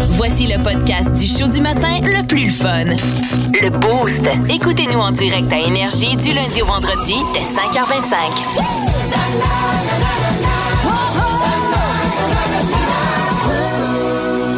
[0.00, 2.84] Voici le podcast du show du matin le plus fun.
[3.60, 4.20] Le Boost.
[4.48, 9.38] Écoutez-nous en direct à Énergie du lundi au vendredi dès 5h25.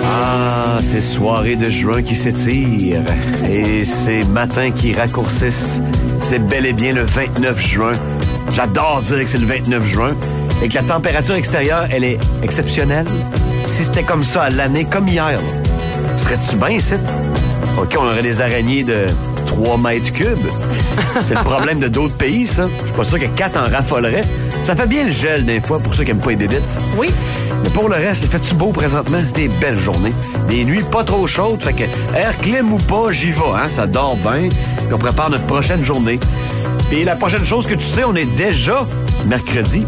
[0.04, 3.02] Ah, ces soirées de juin qui s'étirent
[3.48, 5.80] et ces matins qui raccourcissent.
[6.22, 7.92] C'est bel et bien le 29 juin.
[8.54, 10.14] J'adore dire que c'est le 29 juin
[10.62, 13.06] et que la température extérieure, elle est exceptionnelle.
[13.70, 15.38] Si c'était comme ça à l'année, comme hier,
[16.16, 16.94] serais-tu bien ici?
[17.78, 19.06] OK, on aurait des araignées de
[19.46, 20.46] 3 mètres cubes.
[21.20, 22.66] C'est le problème de d'autres pays, ça.
[22.80, 24.24] Je suis pas sûr que 4 en raffoleraient.
[24.64, 26.78] Ça fait bien le gel des fois pour ceux qui aiment pas les bébites.
[26.98, 27.10] Oui.
[27.62, 29.18] Mais pour le reste, il fait-tu beau présentement?
[29.26, 30.14] C'est des belles journées.
[30.48, 31.84] Des nuits pas trop chaudes, fait que
[32.14, 33.68] air clim ou pas, j'y vais, hein?
[33.70, 34.48] Ça dort bien.
[34.78, 36.18] Puis on prépare notre prochaine journée.
[36.90, 38.84] Puis la prochaine chose que tu sais, on est déjà
[39.26, 39.86] mercredi.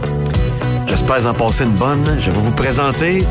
[0.86, 2.04] J'espère en passer une bonne.
[2.20, 3.26] Je vais vous présenter.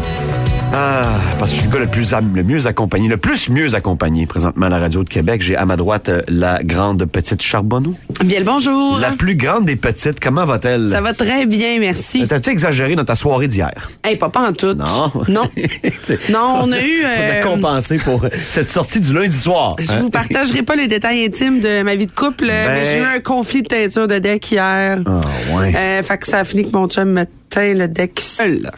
[0.73, 1.03] Ah,
[1.37, 3.75] parce que je suis le gars le plus am- le mieux accompagné, le plus mieux
[3.75, 5.41] accompagné présentement à la radio de Québec.
[5.41, 7.93] J'ai à ma droite euh, la grande petite Charbonneau.
[8.23, 8.97] Bien le bonjour.
[8.99, 10.89] La plus grande des petites, comment va-t-elle?
[10.93, 12.25] Ça va très bien, merci.
[12.25, 13.89] T'as-tu exagéré dans ta soirée d'hier?
[14.05, 14.73] Hey, pas, pas en tout.
[14.73, 15.11] Non.
[15.27, 15.43] Non.
[16.29, 19.75] Non, on a eu, On euh, a compensé pour cette sortie du lundi soir.
[19.79, 19.97] Je hein?
[19.99, 23.03] vous partagerai pas les détails intimes de ma vie de couple, Ben- mais j'ai eu
[23.03, 24.99] un conflit de teinture de deck hier.
[25.05, 25.19] Ah,
[25.57, 25.73] ouais.
[25.75, 28.71] Euh, fait que ça a fini que mon chum me teint le deck seul.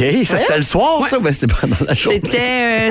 [0.00, 0.24] OK.
[0.26, 1.18] Ça, c'était le soir, ça?
[1.18, 2.20] Ben, c'était pas dans la journée.
[2.24, 2.38] C'était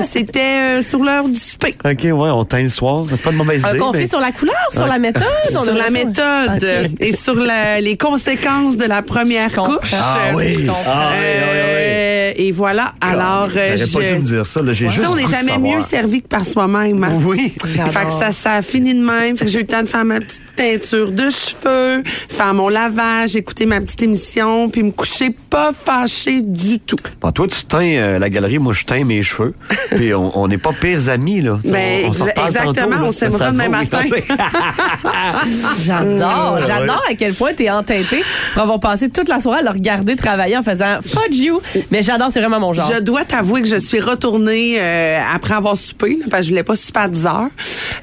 [0.10, 1.74] c'était euh, sur l'heure du souper.
[1.84, 3.04] OK, ouais, on teint le soir.
[3.08, 3.78] C'est pas une mauvaise Un idée.
[3.78, 5.22] conflit mais- sur la couleur, sur la méthode?
[5.56, 9.92] on Sur la méthode et sur la- les conséquences de la première couche.
[9.92, 10.66] Ah oui.
[10.86, 12.23] Ah oui, oui, oui.
[12.24, 12.94] Euh, et voilà.
[13.00, 14.62] Alors, euh, J'aurais pas je- dû me dire ça.
[14.62, 14.72] là.
[14.72, 15.76] J'ai Tu juste on n'est jamais savoir.
[15.76, 17.02] mieux servi que par soi-même.
[17.04, 17.10] hein.
[17.24, 17.52] Oui.
[17.64, 19.36] Fait que ça, ça a fini de même.
[19.36, 22.68] Fait que j'ai eu le temps de faire ma petite teinture de cheveux, faire mon
[22.68, 26.96] lavage, écouter ma petite émission, puis me coucher pas fâché du tout.
[27.20, 29.54] Bon, toi, tu teins euh, la galerie, moi, je teins mes cheveux.
[29.90, 31.58] Puis on n'est pas pires amis, là.
[31.64, 32.96] Tu Ben, on, on exactement, tantôt, là.
[33.04, 34.02] on s'aimera demain matin.
[34.04, 34.12] tu.
[35.84, 39.70] J'adore, j'adore à quel point t'es entêté pour avoir passé toute la soirée à le
[39.70, 41.60] regarder travailler en faisant fuck you.
[41.90, 42.90] Mais j'adore, c'est vraiment mon genre.
[42.92, 46.50] Je dois t'avouer que je suis retournée euh, après avoir soupé, là, parce que je
[46.50, 47.48] voulais pas souper à 10 heures,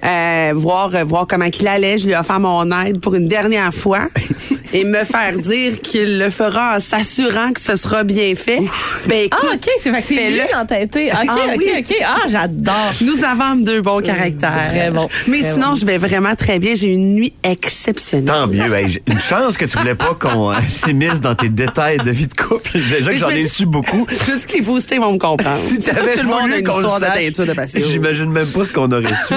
[0.03, 1.97] euh, voir, euh, voir comment il allait.
[1.97, 4.07] Je lui ai offert mon aide pour une dernière fois
[4.73, 8.59] et me faire dire qu'il le fera en s'assurant que ce sera bien fait.
[9.07, 11.07] Ben écoute, Ah, OK, c'est fait que c'est lui entêté.
[11.11, 11.69] OK, Ah OK, oui.
[11.79, 11.95] OK.
[12.05, 12.91] Ah, j'adore.
[13.01, 14.67] Nous avons deux bons caractères.
[14.69, 15.07] Très bon.
[15.27, 15.75] Mais Très sinon, bon.
[15.75, 16.75] je vais vraiment très bien.
[16.75, 18.25] J'ai eu une nuit exceptionnelle.
[18.25, 18.73] Tant mieux.
[18.73, 22.33] Hey, une chance que tu voulais pas qu'on s'immisce dans tes détails de vie de
[22.33, 22.71] couple.
[22.73, 24.00] Déjà que je j'en ai su beaucoup.
[24.09, 25.57] Je dis que les boostés vont me comprendre.
[25.57, 27.53] Si t'avais tout le monde a voulu une qu'on le sache, teinture de
[27.89, 29.33] j'imagine même pas ce qu'on aurait su.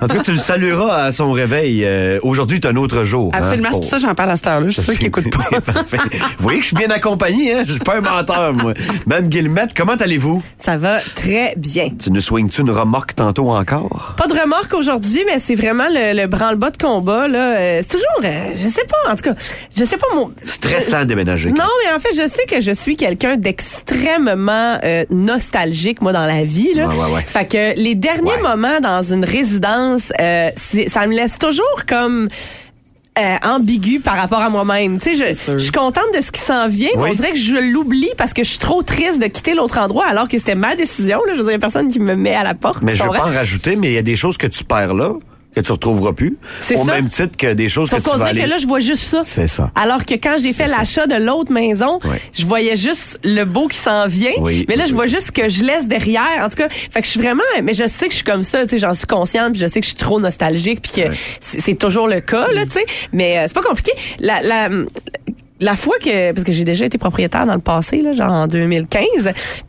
[0.00, 1.82] En tout cas, tu le salueras à son réveil.
[1.84, 3.30] Euh, Aujourd'hui est un autre jour.
[3.34, 4.66] hein, Absolument, c'est pour- ça que j'en parle à cette heure-là.
[4.68, 5.60] Je suis sûre qu'ils n'écoutent pas.
[5.60, 5.98] Parfait.
[6.38, 7.62] Vous voyez que je suis bien accompagné, hein?
[7.66, 8.74] Je suis pas un menteur, moi.
[9.06, 10.42] Même Guillemette, comment allez-vous?
[10.58, 11.90] Ça va très bien.
[12.02, 14.14] Tu nous swings-tu une remorque tantôt encore?
[14.16, 17.28] Pas de remorque aujourd'hui, mais c'est vraiment le, le branle-bas de combat.
[17.28, 17.56] là.
[17.58, 19.34] Euh, c'est toujours, euh, je sais pas, en tout cas,
[19.76, 20.30] je sais pas mon...
[20.44, 21.50] Stressant de déménager.
[21.50, 26.26] Non, mais en fait, je sais que je suis quelqu'un d'extrêmement euh, nostalgique, moi, dans
[26.26, 26.74] la vie.
[26.74, 26.88] Là.
[26.88, 27.24] Ouais, ouais, ouais.
[27.26, 28.42] Fait que les derniers Ouais.
[28.42, 30.50] moments dans une résidence, euh,
[30.88, 32.28] ça me laisse toujours comme...
[33.18, 34.98] euh, ambigu par rapport à moi-même.
[35.00, 37.38] Tu sais, je, je suis contente de ce qui s'en vient, mais on dirait que
[37.38, 40.54] je l'oublie parce que je suis trop triste de quitter l'autre endroit alors que c'était
[40.54, 41.18] ma décision.
[41.26, 41.32] Là.
[41.34, 42.82] Je veux dire, il y a personne qui me met à la porte.
[42.82, 43.24] Mais je veux comprends?
[43.24, 45.12] pas en rajouter, mais il y a des choses que tu perds là,
[45.54, 46.36] que tu retrouveras plus.
[46.60, 46.92] C'est Au ça.
[46.94, 48.42] même titre que des choses Sauf que tu vas aller...
[48.42, 49.22] que là, je vois juste ça.
[49.24, 49.70] C'est ça.
[49.74, 51.98] Alors que quand j'ai fait l'achat de l'autre maison,
[52.32, 54.32] je voyais juste le beau qui s'en vient.
[54.38, 54.64] Oui.
[54.68, 56.42] Mais là, je vois juste ce que je laisse derrière.
[56.42, 58.42] En tout cas, fait que je suis vraiment, mais je sais que je suis comme
[58.42, 61.02] ça, tu sais, j'en suis consciente, puis je sais que je suis trop nostalgique, puis
[61.02, 61.08] que
[61.40, 62.86] c'est c'est toujours le cas, là, tu sais.
[63.12, 63.92] Mais euh, c'est pas compliqué.
[64.18, 64.68] La, la,
[65.60, 68.46] la fois que parce que j'ai déjà été propriétaire dans le passé là, genre en
[68.46, 69.04] 2015,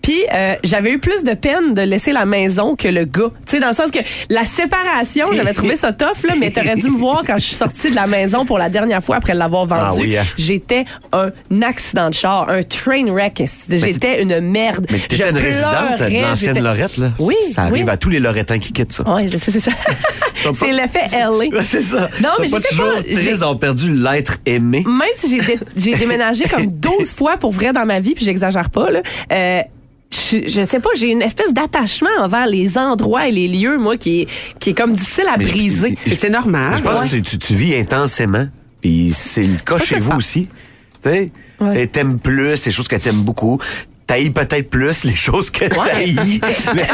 [0.02, 3.30] puis euh, j'avais eu plus de peine de laisser la maison que le gars.
[3.46, 6.76] Tu sais dans le sens que la séparation, j'avais trouvé ça tough là, mais t'aurais
[6.76, 9.34] dû me voir quand je suis sortie de la maison pour la dernière fois après
[9.34, 9.82] l'avoir vendue.
[9.82, 10.24] Ah oui, hein.
[10.38, 11.32] J'étais un
[11.62, 13.44] accident de char, un train wreck.
[13.70, 14.86] J'étais une merde.
[14.92, 17.12] Mais t'étais une résidente de l'ancienne Lorette, là.
[17.20, 17.92] Oui, Ça arrive oui.
[17.92, 19.04] à tous les Lorettins qui quittent ça.
[19.14, 19.72] Ouais, je sais, c'est ça.
[20.44, 21.64] Pas- c'est l'effet LA.
[21.66, 22.10] C'est ça.
[22.22, 24.84] Non, Ils mais je sais toujours pas, tristes d'avoir perdu l'être aimé.
[24.88, 25.40] même si j'ai
[25.84, 29.02] j'ai déménagé comme 12 fois pour vrai dans ma vie, puis j'exagère pas, là,
[29.32, 29.62] euh,
[30.12, 33.96] je, je sais pas, j'ai une espèce d'attachement envers les endroits et les lieux, moi,
[33.98, 34.28] qui est,
[34.60, 35.98] qui est comme difficile à Mais briser.
[36.20, 36.74] c'est normal.
[36.78, 37.08] Je pense Ouais.
[37.08, 38.46] que tu, tu- tu vis intensément.
[38.82, 40.18] Puis c'est le cas chez vous ça.
[40.18, 40.48] aussi.
[41.04, 41.32] Tu sais,
[41.62, 41.86] Ouais.
[41.88, 43.60] t'aimes plus, c'est des choses que t'aimes beaucoup.
[44.12, 46.42] T'haïs peut-être plus les choses que t'haïs.
[46.76, 46.88] mais,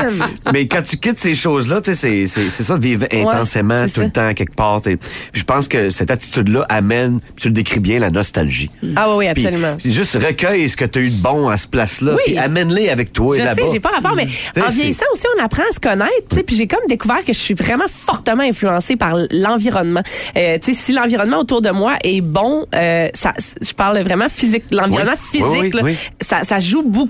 [0.54, 4.04] mais quand tu quittes ces choses-là, tu sais, c'est- ça, vivre intensément tout ça.
[4.04, 4.82] le temps quelque part.
[4.82, 4.98] Puis
[5.34, 8.70] je pense que cette attitude-là amène, tu le décris bien, la nostalgie.
[8.96, 9.78] Ah oui, oui, Puis, absolument.
[9.80, 12.22] c'est juste recueille ce que tu as eu de bon à ce place-là, Oui.
[12.28, 13.64] puis amène-les avec toi Je là-bas.
[13.64, 14.28] sais, j'ai pas rapport, mais
[14.62, 17.34] en vieillissant aussi, on apprend à se connaître, tu sais, puis j'ai comme découvert que
[17.34, 20.04] je suis vraiment fortement influencée par l'environnement.
[20.36, 24.30] Euh, tu sais, si l'environnement autour de moi est bon, euh, ça, je parle vraiment
[24.30, 25.42] physique, l'environnement Oui.
[25.62, 25.82] physique, là.
[26.22, 27.07] Ça, ça joue beaucoup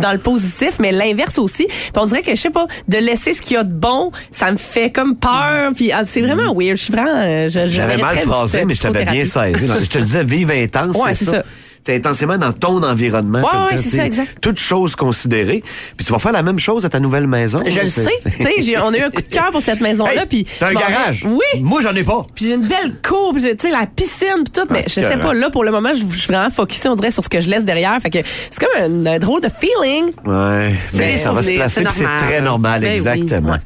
[0.00, 1.66] dans le positif, mais l'inverse aussi.
[1.66, 4.10] Puis on dirait que je sais pas, de laisser ce qu'il y a de bon,
[4.32, 6.76] ça me fait comme peur, puis ah, c'est vraiment weird.
[6.76, 9.66] Je suis vraiment, euh, J'avais mal phrasé, mais je t'avais bien saisi.
[9.82, 11.30] Je te disais, vive intense, Ouais, c'est c'est ça.
[11.38, 11.44] ça.
[11.86, 13.40] C'est intensément dans ton environnement.
[13.40, 14.38] Ouais, ouais, c'est ça, exact.
[14.40, 15.62] Toutes choses considérées.
[15.98, 17.58] Puis tu vas faire la même chose à ta nouvelle maison.
[17.66, 19.82] Je le sais, tu sais, j'ai- on a eu un coup de cœur pour cette
[19.82, 21.26] maison-là, Hey, puis T'as un garage?
[21.28, 21.60] Oui.
[21.60, 22.22] Moi, j'en ai pas.
[22.34, 25.16] Puis j'ai une belle cour, tu sais, la piscine, puis tout, mais Ah, je sais
[25.18, 27.48] pas, là, pour le moment, je, suis vraiment focusée, on dirait, sur ce que je
[27.50, 27.98] laisse derrière.
[28.00, 30.06] Fait que c'est comme un, un drôle de feeling.
[30.24, 32.20] Ouais, mais ça va se placer, c'est normal.
[32.26, 32.96] très normal, Ben oui.
[32.96, 33.52] exactement.
[33.52, 33.58] Ouais.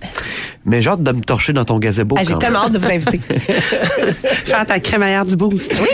[0.65, 2.17] Mais j'ai hâte de me torcher dans ton gazebo.
[2.19, 3.19] Ah, j'ai tellement hâte de vous inviter.
[4.45, 5.73] Faire ta crémaillère du boost.
[5.73, 5.87] même.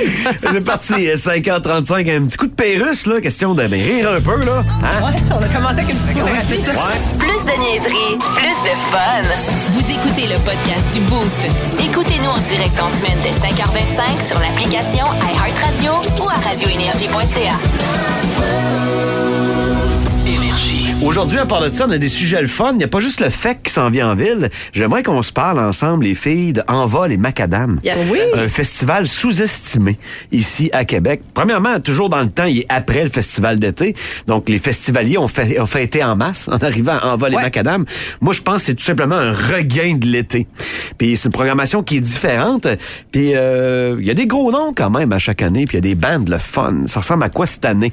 [0.52, 4.44] C'est parti, 5h35, un petit coup de pérusse, là, question de ben, rire un peu,
[4.44, 4.64] là.
[4.82, 5.12] Hein?
[5.30, 6.58] on a commencé avec une psychothérapie.
[6.58, 7.18] Ouais.
[7.18, 9.22] Plus de niaiserie, plus de fun.
[9.72, 11.46] Vous écoutez le podcast du Boost.
[11.80, 15.06] Écoutez-nous en direct en semaine dès 5h25 sur l'application
[15.36, 17.54] iHeartRadio ou à radioénergie.ca.
[21.04, 22.70] Aujourd'hui, à part de ça, on a des sujets le fun.
[22.72, 24.48] Il n'y a pas juste le fait qui s'en vient en ville.
[24.72, 27.78] J'aimerais qu'on se parle ensemble, les filles, de Envol et Macadam.
[27.84, 27.98] Yes.
[28.10, 28.18] Oui.
[28.34, 29.98] Un festival sous-estimé
[30.32, 31.20] ici à Québec.
[31.34, 33.94] Premièrement, toujours dans le temps, il est après le festival d'été.
[34.26, 37.36] Donc, les festivaliers ont, fait, ont fêté en masse en arrivant à Envol et.
[37.36, 37.84] Macadam.
[38.22, 40.46] Moi, je pense que c'est tout simplement un regain de l'été.
[40.96, 42.66] Puis c'est une programmation qui est différente.
[43.12, 45.66] Puis euh, il y a des gros noms quand même à chaque année.
[45.66, 46.84] Puis il y a des bandes le fun.
[46.86, 47.92] Ça ressemble à quoi cette année?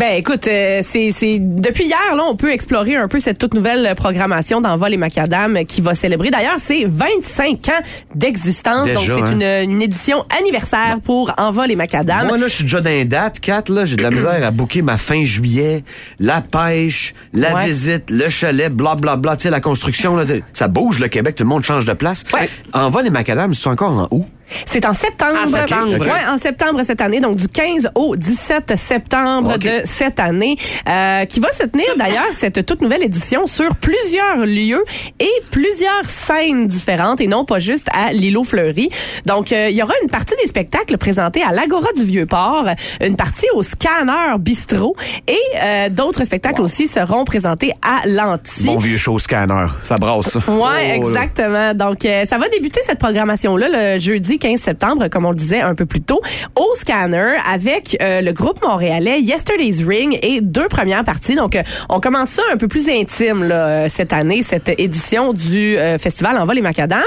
[0.00, 3.94] Ben écoute, euh, c'est depuis hier là, on peut explorer un peu cette toute nouvelle
[3.94, 6.30] programmation d'Envol et Macadam qui va célébrer.
[6.30, 7.82] D'ailleurs, c'est 25 ans
[8.14, 9.66] d'existence, donc c'est hein?
[9.66, 12.28] une, une édition anniversaire pour Envol et Macadam.
[12.28, 13.40] Moi, là, je suis déjà dans les dates.
[13.40, 15.84] 4, là, j'ai de la misère à booker ma fin juillet.
[16.18, 17.66] La pêche, la Ouais.
[17.66, 19.16] visite, le chalet, blablabla.
[19.16, 19.36] Bla, bla.
[19.36, 20.24] Tu sais, la construction, là,
[20.54, 21.34] ça bouge, le Québec.
[21.34, 22.24] Tout le monde change de place.
[22.32, 22.48] Ouais.
[22.72, 24.24] En vol et macadam, ils sont encore en août.
[24.66, 25.38] C'est en septembre.
[25.46, 25.94] En septembre.
[25.96, 26.02] Ok.
[26.06, 30.56] Ouais, en septembre cette année, donc du 15 au 17 septembre de cette année,
[30.88, 34.84] euh, qui va se tenir d'ailleurs cette toute nouvelle édition sur plusieurs lieux
[35.18, 38.88] et plusieurs scènes différentes et non pas juste à l'îlot Fleury.
[39.26, 42.66] Donc euh, il y aura une partie des spectacles présentés à l'Agora du Vieux-Port,
[43.04, 48.64] une partie au Scanner Bistrot et euh, d'autres spectacles aussi seront présentés à l'Anti.
[48.64, 49.66] Bon vieux show scanner.
[49.84, 50.36] Ça brasse.
[50.48, 51.74] Ouais, Oh, exactement.
[51.74, 55.60] Donc, euh, ça va débuter cette programmation-là le jeudi 15 septembre, comme on le disait
[55.60, 56.20] un peu plus tôt,
[56.56, 61.36] au Scanner avec euh, le groupe montréalais Yesterday's Ring et deux premières parties.
[61.36, 65.32] Donc, euh, on commence ça un peu plus intime là, euh, cette année, cette édition
[65.32, 67.02] du euh, festival Envol et Macadam.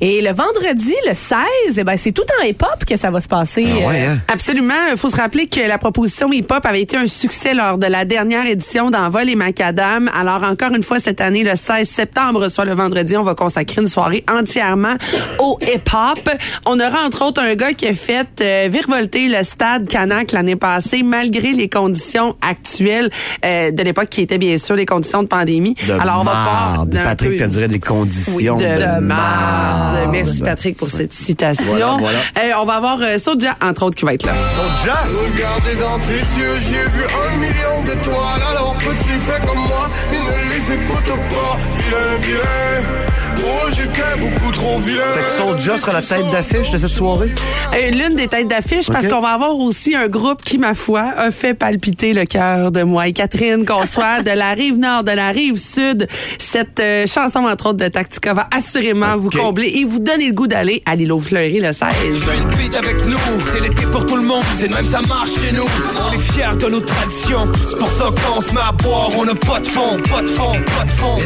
[0.00, 1.36] Et le vendredi, le 16,
[1.76, 3.66] eh ben, c'est tout en hip-hop que ça va se passer.
[3.68, 4.18] Ah ouais, euh, hein?
[4.28, 4.74] Absolument.
[4.90, 8.04] Il faut se rappeler que la proposition hip-hop avait été un succès lors de la
[8.04, 10.10] dernière édition d'Envol et Macadam.
[10.14, 13.82] Alors, encore une fois, cette année, le 16 septembre, soit le vendredi, on va consacrer
[13.82, 14.94] une soirée entièrement
[15.38, 16.30] au hip-hop.
[16.66, 20.56] On aura, entre autres, un gars qui a fait euh, virevolter le stade Canac l'année
[20.56, 23.10] passée, malgré les conditions actuelles
[23.44, 25.74] euh, de l'époque, qui étaient bien sûr les conditions de pandémie.
[25.86, 26.76] De Alors, on va voir...
[26.76, 27.00] marde.
[27.02, 30.10] Patrick, t'as dirait des conditions oui, de, de, marde.
[30.10, 31.64] Merci Patrick pour cette citation.
[31.66, 32.18] Voilà, voilà.
[32.38, 34.32] Euh, on va avoir euh, Soulja, entre autres, qui va être là.
[34.54, 34.96] Soulja?
[35.06, 38.42] Regardez dans tes yeux, j'ai vu un million d'étoiles.
[38.50, 41.58] Alors petit, fais comme moi, ils ne les écoutent pas.
[41.76, 43.06] Vilain, vilain.
[43.38, 45.02] Oh, j'étais beaucoup trop vilain.
[45.14, 47.30] Fait que Soulja sera la tête d'affiche de cette soirée?
[47.74, 49.10] Euh, L'une des têtes d'affiche, parce Ok.
[49.10, 52.82] qu'on va avoir aussi un groupe qui, ma foi, a fait palpiter le cœur de
[52.82, 56.06] moi et Catherine, qu'on soit de la rive nord, de la rive sud.
[56.38, 59.36] Cette euh, chanson, entre autres, de Tactica va assurément vous Ok.
[59.36, 61.76] combler et vous donner le goût d'aller à l'îlot Fleury le 16.
[61.78, 63.16] Fais une avec nous,
[63.52, 65.64] c'est l'été pour tout le monde, c'est de même ça marche chez nous.
[65.64, 69.24] On est fiers de nos traditions, c'est pour ça qu'on se met à boire, on
[69.24, 71.18] n'a pas de fond, pas de fond, pas de fond.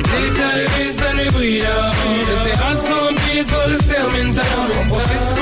[3.43, 5.40] On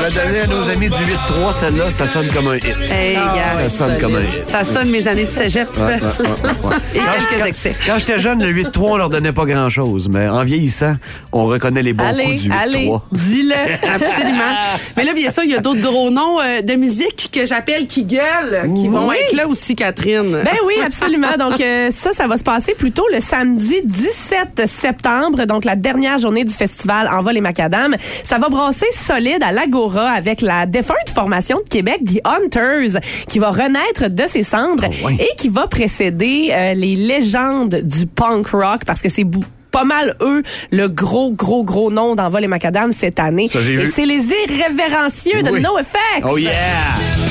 [0.00, 2.64] l'a donné à nos amis du 8-3, celle-là, ça sonne comme un hit.
[2.90, 3.18] Hey,
[3.62, 4.48] Ça sonne comme un hit.
[4.48, 5.68] ça sonne mes années de cégep.
[5.76, 6.76] Ouais, ouais, ouais, ouais.
[6.94, 7.74] Et Quand quelques je- excès.
[7.86, 10.08] Quand j'étais jeune, le 8-3, on leur donnait pas grand-chose.
[10.08, 10.94] Mais en vieillissant,
[11.32, 13.00] on reconnaît les bons allez, coups du allez, 8-3.
[13.12, 13.54] dis-le.
[13.94, 14.54] Absolument.
[14.96, 17.86] Mais là, bien sûr, il y a d'autres gros noms euh, de musique que j'appelle
[17.86, 20.40] qui gueulent, qui vont être là aussi, Catherine.
[20.42, 21.36] Ben oui, absolument.
[21.38, 26.18] Donc euh, ça, ça va se passer plutôt le samedi 17 septembre, donc la dernière
[26.18, 27.96] journée du festival Envol et Macadam.
[28.24, 33.38] Ça va brasser solide à l'Agora avec la défunte formation de Québec, The Hunters, qui
[33.38, 38.48] va renaître de ses cendres Ah et qui va précéder euh, les légendes du punk
[38.48, 39.26] rock parce que c'est
[39.70, 43.48] pas mal eux le gros gros gros nom d'Envol et Macadam cette année.
[43.48, 43.92] Ça, j'ai et vu.
[43.94, 45.50] c'est les irrévérencieux de.
[45.58, 46.24] No Effects.
[46.24, 47.21] Oh yeah!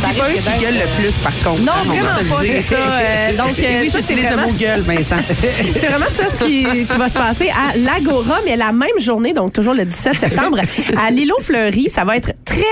[0.00, 1.62] C'est pas eux qui gueulent le plus, par contre.
[1.62, 2.76] Non, On va vraiment pas, c'est ça.
[2.76, 5.16] Euh, donc, euh, oui, c'est j'utilise le mot gueule, Vincent.
[5.28, 9.32] C'est vraiment ça ce qui, qui va se passer à l'Agora, mais la même journée,
[9.32, 10.60] donc toujours le 17 septembre,
[10.96, 12.62] à l'îlot Fleury, ça va être très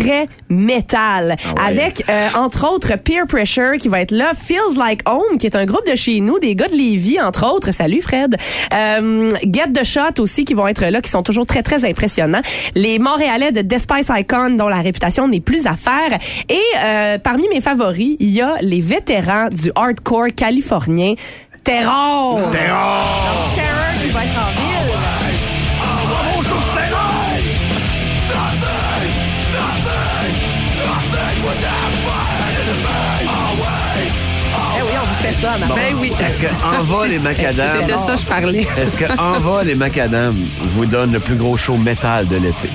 [0.00, 1.36] très métal.
[1.44, 1.68] Ah ouais.
[1.68, 4.32] avec euh, entre autres Peer Pressure qui va être là.
[4.40, 7.46] Feels Like Home qui est un groupe de chez nous des gars de Lévis entre
[7.46, 7.72] autres.
[7.72, 8.36] Salut Fred.
[8.74, 12.42] Euh, Get the Shot aussi qui vont être là qui sont toujours très très impressionnants.
[12.74, 16.18] Les Montréalais de Despice Icon dont la réputation n'est plus à faire.
[16.48, 21.14] Et euh, parmi mes favoris il y a les vétérans du hardcore californien
[21.64, 22.50] Terror.
[22.50, 23.04] Terror!
[23.54, 24.59] Terror qui va être en
[35.40, 36.12] ça, ma Ben oui.
[36.20, 36.46] Est-ce que
[36.80, 38.66] Envol et Macadam, C'est de ça que je parlais.
[38.76, 42.68] est-ce que Envol et Macadam vous donnent le plus gros show métal de l'été?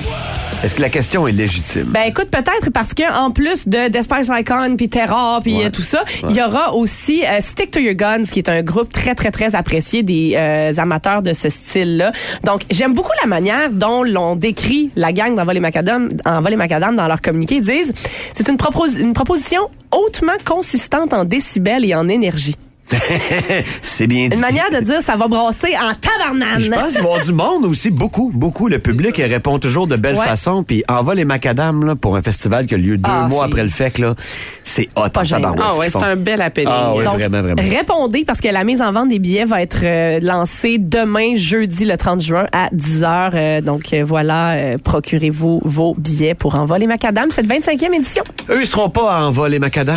[0.66, 1.84] Est-ce que la question est légitime?
[1.90, 5.66] Ben écoute, peut-être parce que en plus de Despice Icon puis Terror puis Ouais.
[5.66, 8.64] euh, tout ça, il y aura aussi euh, Stick to Your Guns qui est un
[8.64, 12.10] groupe très très très apprécié des euh, amateurs de ce style-là.
[12.42, 16.08] Donc j'aime beaucoup la manière dont l'on décrit la gang d'Envol et Macadam,
[16.50, 17.58] et Macadam dans leur communiqué.
[17.58, 17.92] Ils disent
[18.34, 19.60] c'est une, propos- une proposition
[19.92, 22.56] hautement consistante en décibels et en énergie.
[23.82, 24.34] C'est bien dit.
[24.36, 26.60] Une manière de dire ça va brasser en tabarnane.
[26.62, 28.68] Je pense qu'il va y avoir du monde aussi, beaucoup, beaucoup.
[28.68, 30.24] Le public répond toujours de belle Ouais.
[30.24, 30.62] façon.
[30.62, 33.62] Puis Envol et Macadam, là, pour un festival qui a lieu deux Ah, mois après
[33.64, 34.14] le FEC, là,
[34.62, 36.68] c'est hot Pas en tabarouette, Ah ouais, c'est un bel happening.
[36.70, 37.62] Ah ouais, Donc, vraiment, vraiment.
[37.62, 41.84] Répondez parce que la mise en vente des billets va être euh, lancée demain, jeudi,
[41.84, 43.30] le 30 juin à 10h.
[43.34, 48.22] Euh, donc euh, voilà, euh, procurez-vous vos billets pour Envol Macadam, cette 25e édition.
[48.50, 49.96] Eux, ils seront pas à Envol et Macadam,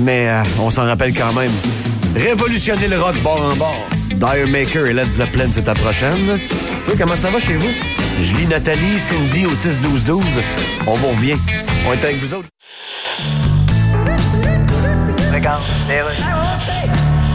[0.00, 1.50] mais euh, on s'en rappelle quand même.
[2.16, 3.86] Révolutionner le rock bord en bord.
[4.10, 6.14] Dire Maker et Led Zeppelin, c'est ta prochaine.
[6.88, 7.68] Oui, comment ça va chez vous?
[8.22, 10.22] Julie, Nathalie, Cindy au 6-12-12.
[10.86, 11.36] On vous revient.
[11.86, 12.48] On est avec vous autres.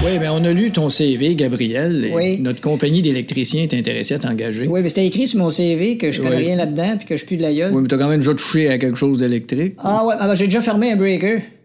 [0.04, 2.06] Oui, bien, on a lu ton CV, Gabriel.
[2.06, 2.38] et Oui.
[2.40, 4.66] Notre compagnie d'électriciens est intéressée à t'engager.
[4.68, 6.46] Oui, mais c'était écrit sur mon CV que je connais Oui.
[6.46, 7.72] rien là-dedans puis que je pue de la gueule.
[7.72, 9.76] Oui, mais t'as quand même déjà touché à quelque chose d'électrique.
[9.78, 11.42] Ah ouais, ah ben, j'ai déjà fermé un breaker.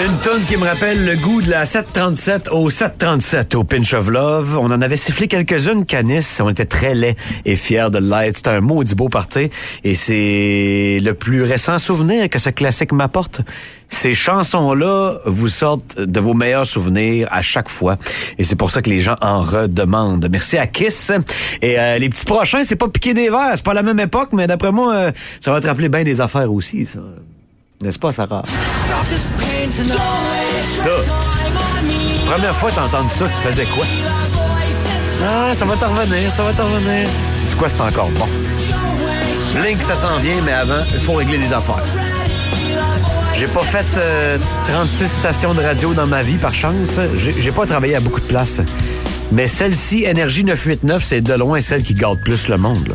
[0.00, 4.08] Une tonne qui me rappelle le goût de la 737 au 737 au Pinch of
[4.08, 4.56] Love.
[4.60, 6.38] On en avait sifflé quelques-unes canis.
[6.40, 8.36] On était très laids et fiers de l'être.
[8.36, 9.50] C'était un maudit beau party.
[9.82, 13.40] Et c'est le plus récent souvenir que ce classique m'apporte.
[13.88, 17.98] Ces chansons-là vous sortent de vos meilleurs souvenirs à chaque fois.
[18.38, 20.28] Et c'est pour ça que les gens en redemandent.
[20.30, 21.10] Merci à Kiss.
[21.60, 23.54] Et euh, les petits prochains, c'est pas piquer des verres.
[23.56, 26.20] C'est pas la même époque, mais d'après moi, euh, ça va te rappeler bien des
[26.20, 27.00] affaires aussi, ça.
[27.80, 28.42] N'est-ce pas, Sarah?
[30.82, 30.90] Ça.
[32.30, 33.84] Première fois que t'as entendu ça, tu faisais quoi?
[35.24, 37.08] Ah, ça va t'en revenir, ça va t'en revenir.
[37.48, 38.26] C'est quoi, c'est encore bon?
[39.62, 41.84] Link, ça s'en vient, mais avant, il faut régler les affaires.
[43.36, 46.98] J'ai pas fait euh, 36 stations de radio dans ma vie, par chance.
[47.14, 48.60] J'ai j'ai pas travaillé à beaucoup de places.
[49.30, 52.88] Mais celle-ci, Énergie 989, c'est de loin celle qui garde plus le monde.
[52.88, 52.94] là.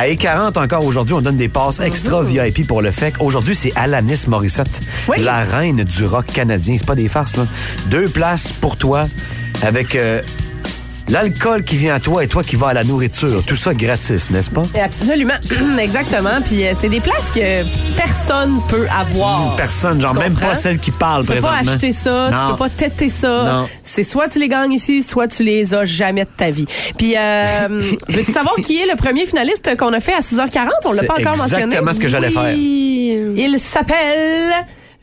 [0.00, 3.14] À E40, encore aujourd'hui, on donne des passes extra VIP pour le FEC.
[3.18, 5.16] Aujourd'hui, c'est Alanis Morissette, Oui.
[5.18, 6.76] la reine du rock canadien.
[6.78, 7.46] C'est pas des farces, là.
[7.86, 9.08] Deux places pour toi,
[9.60, 10.22] avec euh,
[11.08, 13.42] l'alcool qui vient à toi et toi qui vas à la nourriture.
[13.44, 14.62] Tout ça gratis, n'est-ce pas?
[14.80, 15.34] Absolument,
[15.80, 16.40] exactement.
[16.44, 17.64] Puis euh, c'est des places que
[17.96, 19.56] personne peut avoir.
[19.56, 20.50] Personne, genre Tu même comprends?
[20.50, 21.72] pas celle qui parle Tu peux pas présentement.
[21.72, 22.38] acheter ça, Non.
[22.38, 23.28] tu peux pas têter ça.
[23.44, 23.68] Non.
[23.98, 26.66] C'est soit tu les gagnes ici, soit tu les as jamais de ta vie.
[26.96, 30.68] Puis, euh, veux-tu savoir qui est le premier finaliste qu'on a fait à 6h40?
[30.84, 31.64] On l'a pas encore mentionné.
[31.64, 32.52] exactement ce que j'allais faire.
[32.54, 34.52] Il s'appelle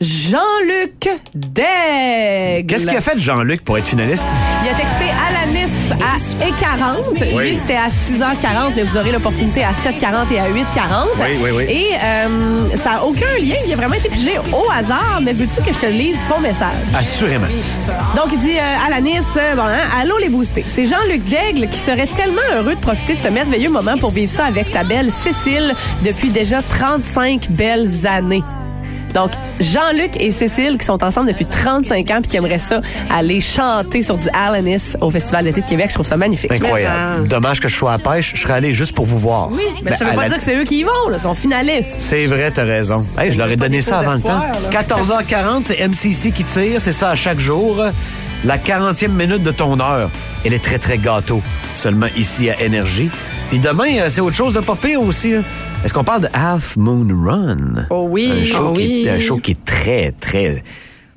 [0.00, 2.66] Jean-Luc Daigle.
[2.66, 4.28] Qu'est-ce qu'il a fait Jean-Luc pour être finaliste?
[4.62, 5.05] Il a texté
[5.92, 7.34] à 8h40.
[7.34, 7.50] Oui.
[7.50, 11.06] Lui, c'était à 6h40, mais vous aurez l'opportunité à 7h40 et à 8h40.
[11.18, 11.64] Oui, oui, oui.
[11.64, 13.56] Et euh, ça n'a aucun lien.
[13.66, 15.20] Il a vraiment été pigé au hasard.
[15.22, 16.72] Mais veux-tu que je te lise son message?
[16.94, 17.46] Assurément.
[18.16, 20.64] Donc, il dit euh, Alanis, euh, bon, hein, allô les boostés.
[20.74, 24.32] C'est Jean-Luc Daigle qui serait tellement heureux de profiter de ce merveilleux moment pour vivre
[24.32, 25.74] ça avec sa belle Cécile
[26.04, 28.42] depuis déjà 35 belles années.
[29.16, 29.30] Donc,
[29.60, 34.02] Jean-Luc et Cécile qui sont ensemble depuis 35 ans puis qui aimeraient ça aller chanter
[34.02, 35.86] sur du Alanis au Festival d'été de Québec.
[35.88, 36.52] Je trouve ça magnifique.
[36.52, 37.26] Incroyable.
[37.26, 38.32] Dommage que je sois à pêche.
[38.34, 39.48] Je serais allé juste pour vous voir.
[39.50, 41.08] Oui, mais Ben, ça veut à pas la- dire que c'est eux qui y vont,
[41.08, 41.16] là.
[41.16, 41.96] Ils sont finalistes.
[41.98, 43.06] C'est vrai, t'as raison.
[43.18, 44.42] Hey, je leur ai donné ça avant le temps.
[44.52, 47.82] espoirs, 14h40, c'est MCC qui tire, c'est ça à chaque jour.
[48.44, 50.10] La 40e minute de ton heure,
[50.44, 51.40] elle est très, très gâteau.
[51.74, 53.10] Seulement ici à Énergie.
[53.48, 55.30] Puis demain, euh, c'est autre chose de pas pire aussi.
[55.32, 55.40] là.
[55.84, 57.86] Est-ce qu'on parle de Half Moon Run?
[57.90, 59.08] Oh oui, Un show, oh qui, oui.
[59.08, 60.62] un show qui est très, très...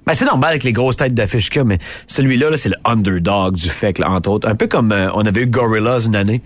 [0.06, 3.70] Ben, c'est normal avec les grosses têtes a, mais celui-là, là, c'est le underdog du
[3.70, 4.48] FEC, là, entre autres.
[4.48, 6.42] Un peu comme euh, on avait eu Gorillaz une année.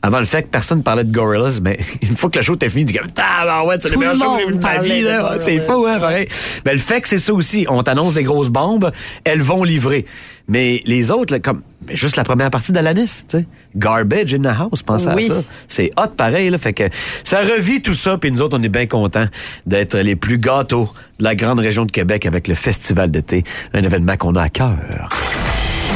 [0.00, 1.76] Avant le que personne parlait de Gorillaz, mais
[2.08, 4.14] une fois que le show était fini, tu dis comme, ah, ouais, c'est le meilleur
[4.14, 5.34] le show que j'ai vu de ma vie, là.
[5.38, 6.28] C'est fou, hein, pareil.
[6.64, 7.66] Mais le fait que c'est ça aussi.
[7.68, 8.90] On t'annonce des grosses bombes,
[9.24, 10.04] elles vont livrer.
[10.48, 13.46] Mais les autres, là, comme, mais juste la première partie d'Alanis, tu sais.
[13.76, 15.30] Garbage in the house, pensez Oui.
[15.30, 15.48] à ça.
[15.68, 16.58] C'est hot pareil, là.
[16.58, 16.84] Fait que
[17.22, 19.26] ça revit tout ça, puis nous autres, on est bien contents
[19.66, 20.88] d'être les plus gâteaux
[21.18, 24.48] de la grande région de Québec avec le Festival d'été, un événement qu'on a à
[24.48, 24.78] cœur.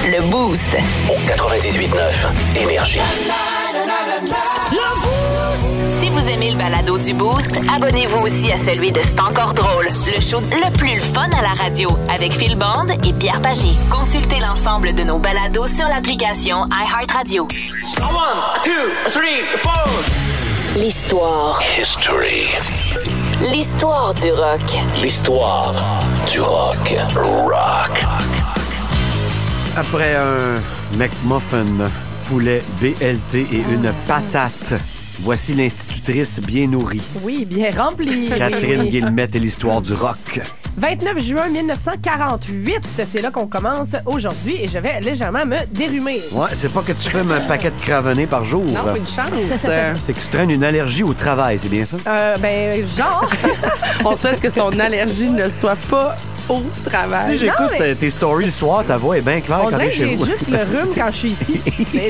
[0.05, 0.63] Le Boost.
[1.27, 2.99] 98.9 Énergie.
[6.23, 9.87] Si vous aimez le balado du Boost, abonnez-vous aussi à celui de C'est encore drôle,
[9.87, 13.71] le show le plus fun à la radio avec Phil Bond et Pierre Pagé.
[13.91, 17.49] Consultez l'ensemble de nos balados sur l'application iHeartRadio.
[20.77, 21.61] L'histoire.
[21.77, 22.47] History.
[23.41, 24.79] L'histoire du rock.
[25.03, 25.75] L'histoire
[26.31, 26.95] du rock.
[27.17, 28.05] Rock.
[29.77, 30.63] Après un
[30.97, 31.91] McMuffin,
[32.29, 34.75] poulet BLT et une patate,
[35.21, 37.03] voici l'institutrice bien nourrie.
[37.23, 38.29] Oui, bien rempli.
[38.29, 40.41] Catherine Guillemette et l'histoire du rock.
[40.77, 46.21] 29 juin 1948, c'est là qu'on commence aujourd'hui et je vais légèrement me dérumer.
[46.33, 48.65] Ouais, c'est pas que tu fumes un paquet de cravenés par jour.
[48.65, 49.29] Non, une chance.
[49.99, 51.99] C'est que tu traînes une allergie au travail, c'est bien ça?
[52.07, 53.29] Euh, ben, genre.
[54.05, 56.17] On souhaite que son allergie ne soit pas
[57.31, 59.91] Si j'écoute mais- tes stories le soir, ta voix est bien claire On quand t'es
[59.91, 61.61] chez j'ai juste le rhume quand je suis ici.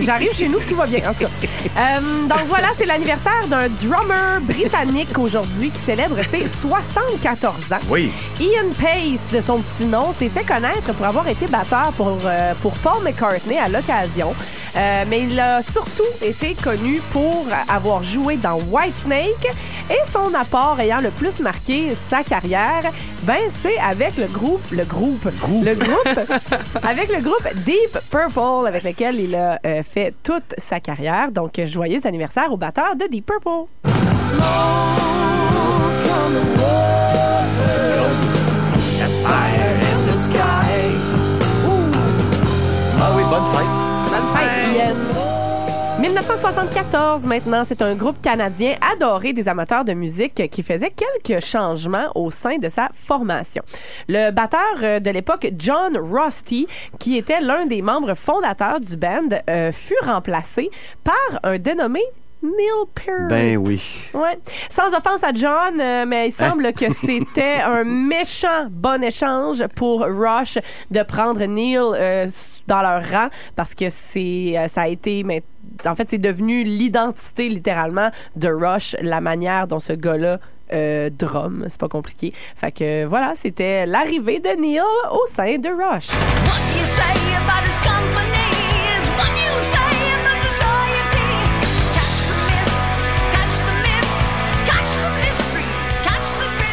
[0.03, 1.01] J'arrive chez nous, tout va bien.
[1.09, 1.29] En tout cas.
[1.77, 7.77] Euh, donc voilà, c'est l'anniversaire d'un drummer britannique aujourd'hui qui célèbre ses 74 ans.
[7.89, 8.11] Oui.
[8.41, 12.53] Ian Pace, de son petit nom, s'est fait connaître pour avoir été batteur pour, euh,
[12.63, 14.35] pour Paul McCartney à l'occasion.
[14.77, 19.55] Euh, mais il a surtout été connu pour avoir joué dans Whitesnake
[19.91, 22.91] et son apport ayant le plus marqué sa carrière,
[23.25, 25.29] ben c'est avec le groupe, le groupe,
[25.63, 26.21] le groupe,
[26.83, 31.31] avec le groupe Deep Purple avec lequel il a euh, fait toute sa carrière.
[31.31, 33.69] Donc joyeux anniversaire au batteur de Deep Purple.
[46.03, 52.11] 1974 maintenant, c'est un groupe canadien adoré des amateurs de musique qui faisait quelques changements
[52.17, 53.63] au sein de sa formation.
[54.09, 56.67] Le batteur euh, de l'époque, John Rusty,
[56.99, 60.73] qui était l'un des membres fondateurs du band, euh, fut remplacé
[61.05, 62.03] par un dénommé
[62.43, 63.29] Neil Peart.
[63.29, 63.81] Ben oui.
[64.15, 64.39] Ouais.
[64.69, 70.01] Sans offense à John, euh, mais il semble que c'était un méchant bon échange pour
[70.01, 70.59] Rush
[70.91, 72.27] de prendre Neil euh,
[72.67, 75.43] dans leur rang parce que c'est euh, ça a été mais
[75.87, 80.39] en fait c'est devenu l'identité littéralement de Rush, la manière dont ce gars-là
[80.73, 82.33] euh, drum, c'est pas compliqué.
[82.57, 86.09] Fait que voilà, c'était l'arrivée de Neil au sein de Rush.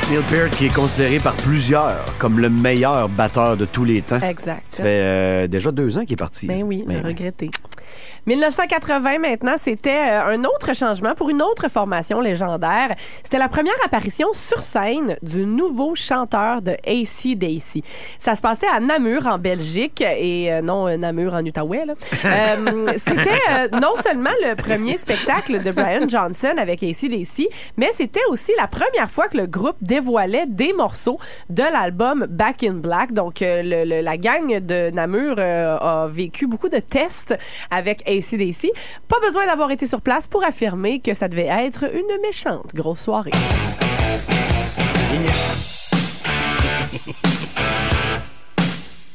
[0.10, 4.20] Neil Peart qui est considéré par plusieurs comme le meilleur batteur de tous les temps.
[4.20, 4.64] Exact.
[4.72, 6.48] Ça fait euh, déjà deux ans qu'il est parti.
[6.48, 7.52] Ben oui, Mais- regretté.
[8.26, 12.96] 1980 maintenant, c'était euh, un autre changement pour une autre formation légendaire.
[13.24, 17.84] C'était la première apparition sur scène du nouveau chanteur de AC/DC.
[18.20, 21.86] Ça se passait à Namur en Belgique et euh, non Namur en Outaouais.
[21.86, 21.94] là.
[22.26, 28.24] Euh, c'était euh, non seulement le premier spectacle de Brian Johnson avec AC/DC, mais c'était
[28.30, 33.12] aussi la première fois que le groupe dévoilait des morceaux de l'album Back in Black.
[33.14, 37.36] Donc euh, le- le- la gang de Namur euh, a vécu beaucoup de tests
[37.70, 38.72] avec AC/DC.
[39.08, 43.02] Pas besoin d'avoir été sur place pour affirmer que ça devait être une méchante grosse
[43.02, 43.32] soirée.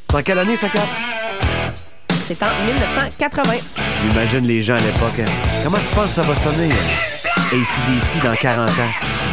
[0.09, 0.83] Dans quelle année, ça, Cap?
[2.27, 3.53] C'est en 1980.
[4.09, 5.19] J'imagine les gens à l'époque.
[5.21, 5.25] hein.
[5.63, 6.71] Comment tu penses que ça va sonner?
[6.71, 6.77] hein?
[7.53, 8.73] ACDC dans 40 ans.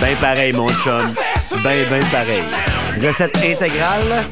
[0.01, 1.13] Ben pareil, mon chum.
[1.63, 2.43] Ben, ben pareil.
[3.01, 4.25] Recette intégrale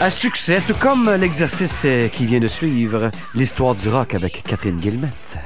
[0.00, 4.78] à succès, tout comme l'exercice euh, qui vient de suivre, l'histoire du rock avec Catherine
[4.78, 5.38] Guillemette.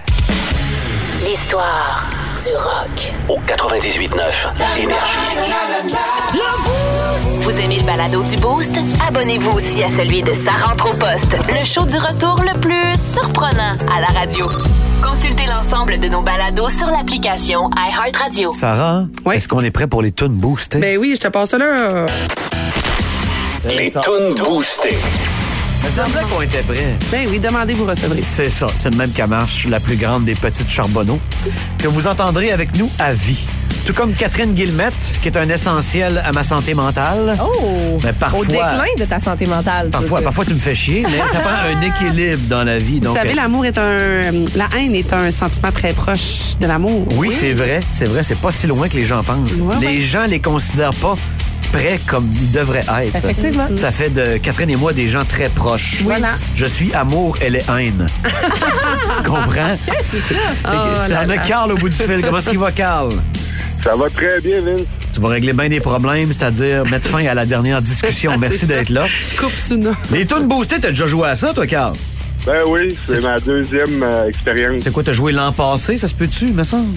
[1.25, 2.05] L'histoire
[2.39, 3.13] du rock.
[3.29, 4.11] Au 98.9
[4.77, 5.95] Énergie.
[7.43, 8.79] Vous aimez le balado du Boost?
[9.07, 12.99] Abonnez-vous aussi à celui de Sa rentre au poste, le show du retour le plus
[13.01, 14.51] surprenant à la radio.
[15.03, 18.53] Consultez l'ensemble de nos balados sur l'application iHeartRadio.
[18.53, 19.37] Sarah, Oui.
[19.37, 20.79] est-ce qu'on est prêt pour les tunes boostées?
[20.79, 22.07] Ben oui, je te passe ça là.
[23.67, 24.99] Les tunes boostées.
[25.85, 26.95] Me semblait qu'on était prêts.
[27.11, 28.23] Ben oui, demandez, vous recevrez.
[28.25, 31.19] C'est ça, c'est le même qu'à marche, la plus grande des petites charbonneaux,
[31.79, 33.47] que vous entendrez avec nous à vie.
[33.87, 37.39] Tout comme Catherine Guillemette, qui est un essentiel à ma santé mentale.
[37.43, 37.99] Oh!
[38.05, 39.89] Mais parfois, Au déclin de ta santé mentale.
[39.89, 43.01] parfois, parfois tu me fais chier, mais ça prend un équilibre dans la vie.
[43.03, 44.23] Vous savez, euh, l'amour est un.
[44.57, 47.07] La haine est un sentiment très proche de l'amour.
[47.17, 49.55] oui, c'est vrai, c'est vrai, c'est pas si loin que les gens pensent.
[49.55, 50.01] Ouais, les ouais.
[50.01, 51.17] gens les considèrent pas
[51.73, 53.17] prêts comme ils devraient être.
[53.17, 53.69] Effectivement.
[53.77, 56.03] Ça fait de Catherine et moi des gens très proches.
[56.03, 56.31] Voilà.
[56.57, 58.07] Je suis amour, elle est haine.
[59.17, 59.77] tu comprends?
[60.65, 60.69] Oh
[61.09, 61.39] là on a.
[61.39, 62.21] Carl au bout du fil.
[62.23, 63.13] Comment est-ce qu'il va, Carl?
[63.83, 64.83] Ça va très bien, Vince.
[65.13, 68.37] Tu vas régler bien des problèmes, c'est-à-dire mettre fin à la dernière discussion.
[68.39, 68.67] Merci ça.
[68.67, 69.07] d'être là.
[69.39, 69.91] Coupe Suna.
[70.13, 71.95] Les tunes boostées, t'as déjà joué à ça, toi, Carl?
[72.47, 74.83] Ben oui, c'est ma deuxième euh, expérience.
[74.83, 76.97] C'est quoi, t'as joué l'an passé, ça se peut-tu, me semble?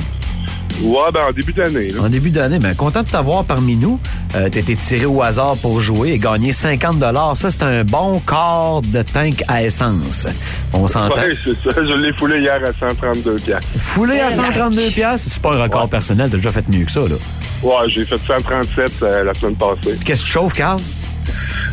[0.82, 1.92] Ouais, ben en début d'année.
[1.92, 2.02] là.
[2.02, 4.00] En début d'année, mais content de t'avoir parmi nous.
[4.36, 7.00] Euh, T'as été tiré au hasard pour jouer et gagner 50
[7.36, 10.28] Ça, c'est un bon quart de tank à essence.
[10.74, 11.16] On s'entend.
[11.16, 11.78] Ouais, c'est ça.
[11.84, 13.68] Je l'ai foulé hier à 132 piastres.
[13.80, 17.02] Foulé à 132 pièces, c'est pas un record personnel, t'as déjà fait mieux que ça,
[17.02, 17.16] là.
[17.62, 19.98] Ouais, j'ai fait 137 euh, la semaine passée.
[20.04, 20.80] Qu'est-ce que tu chauffes, Carl?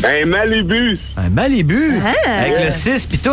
[0.04, 3.30] Un Malibu, Un Malibu, avec le 6 puis tout?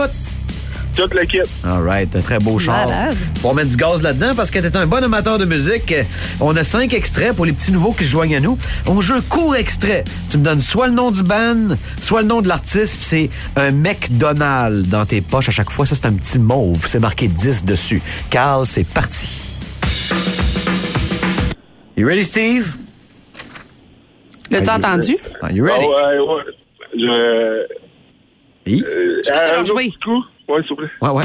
[0.97, 1.43] Toute l'équipe.
[1.63, 2.87] All right, un très beau char.
[2.87, 3.15] Malade.
[3.43, 5.93] On va mettre du gaz là-dedans parce que t'es un bon amateur de musique.
[6.41, 8.57] On a cinq extraits pour les petits nouveaux qui se joignent à nous.
[8.87, 10.03] On joue un court extrait.
[10.29, 13.71] Tu me donnes soit le nom du band, soit le nom de l'artiste, c'est un
[13.71, 15.85] McDonald's dans tes poches à chaque fois.
[15.85, 16.85] Ça, c'est un petit mauve.
[16.87, 18.01] C'est marqué 10 dessus.
[18.29, 19.27] Carl, c'est parti.
[21.95, 22.75] You ready, Steve?
[24.51, 25.17] L'as-tu entendu?
[25.41, 25.85] Are you Ah ready?
[25.85, 26.43] ouais, ouais.
[26.93, 27.67] Je...
[28.65, 28.83] Oui?
[28.87, 29.21] Euh,
[29.57, 30.23] un autre coup?
[30.47, 30.89] Ouais, s'il vous plaît.
[31.01, 31.23] Ouais, ouais.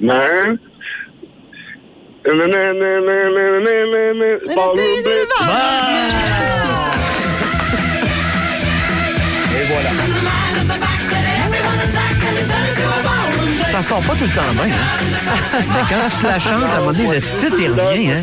[0.00, 0.14] Non.
[2.24, 2.30] Et
[13.82, 14.64] Ça sort pas tout le temps bien.
[14.64, 15.48] Hein?
[15.54, 18.10] Mais quand tu te la chantes, à un moment donné, le titre, il revient.
[18.10, 18.22] Hein?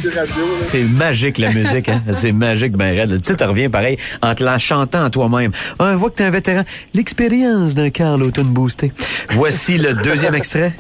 [0.61, 1.89] C'est magique, la musique.
[1.89, 2.01] Hein?
[2.13, 3.11] C'est magique, ben raide.
[3.11, 5.51] Le titre revient pareil en te la chantant à toi-même.
[5.79, 6.63] On voit que t'es un vétéran.
[6.93, 8.93] L'expérience d'un Carl Autumn boosté.
[9.31, 10.73] Voici le deuxième extrait.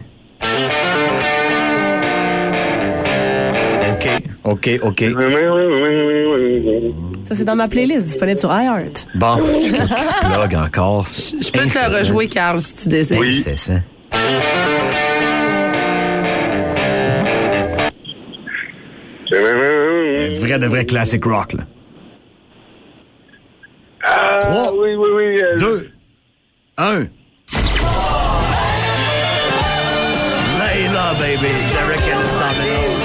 [3.91, 4.09] OK,
[4.45, 5.03] OK, OK.
[7.25, 9.07] Ça, c'est dans ma playlist disponible sur iHeart.
[9.15, 9.87] Bon, tu cliques
[10.21, 11.05] plug encore.
[11.05, 13.19] Je peux te le rejouer, Carl, si tu désires.
[13.19, 13.41] Oui.
[13.43, 13.73] C'est ça.
[20.41, 21.63] Vrai de vrai classic rock, là.
[24.05, 25.41] Ah, Trois, oui, oui, oui.
[25.43, 25.89] euh, Deux,
[26.77, 27.05] un.
[30.57, 31.51] Layla, baby.
[31.73, 32.99] Derek and the Dominoes.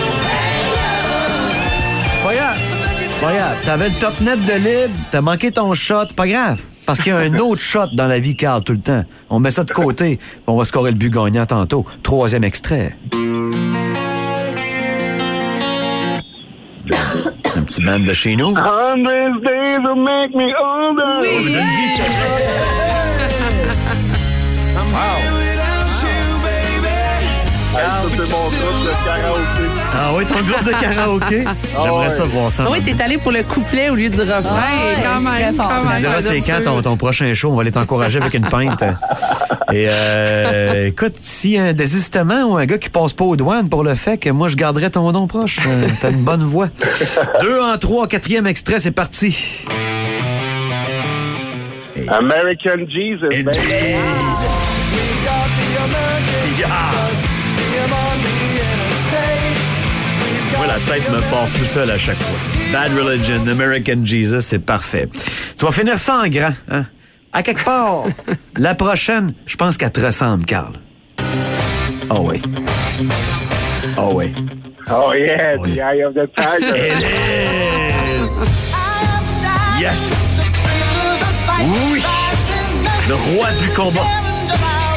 [2.22, 2.60] Pas grave.
[3.20, 3.62] Pas grave.
[3.64, 6.60] T'avais le top net de libre, t'as manqué ton shot, pas grave.
[6.86, 9.04] Parce qu'il y a un autre shot dans la vie, Carl, tout le temps.
[9.30, 11.86] On met ça de côté, on va scorer le but gagnant tantôt.
[12.02, 12.96] Troisième extrait.
[17.56, 18.54] Un petit band de chez nous.
[18.54, 21.22] Will make me older.
[27.74, 28.08] Carl.
[28.10, 29.73] c'est mon groupe de karaoké.
[29.96, 31.44] Ah oui, ton groupe de karaoké?
[31.82, 32.64] J'aimerais ça voir ça.
[32.66, 34.42] Ah oui, t'es allé pour le couplet au lieu du refrain.
[34.44, 37.50] Ah quand même, quand Tu me diras, c'est quand ton, ton prochain show?
[37.50, 38.82] On va aller t'encourager avec une pinte.
[39.72, 43.36] Et euh, écoute, s'il y a un désistement ou un gars qui passe pas aux
[43.36, 45.58] douanes pour le fait que moi, je garderais ton nom proche.
[45.66, 46.68] Euh, T'as une bonne voix.
[47.40, 49.64] Deux en trois, quatrième extrait, c'est parti.
[52.08, 53.56] American Jesus, Et- baby.
[56.58, 56.68] Yeah.
[60.74, 62.38] La tête me part tout seul à chaque fois.
[62.72, 65.08] Bad Religion, American Jesus, c'est parfait.
[65.56, 66.86] Tu vas finir ça en grand, hein?
[67.32, 68.04] À quelque part,
[68.56, 70.72] la prochaine, je pense qu'elle te ressemble, Carl.
[72.10, 72.42] Oh oui.
[73.96, 74.32] Oh oui.
[74.90, 75.74] Oh yeah, Oui.
[75.76, 76.94] the eye of the tiger.
[79.80, 80.40] Yes!
[81.60, 82.00] Oui!
[83.08, 84.06] Le roi du combat.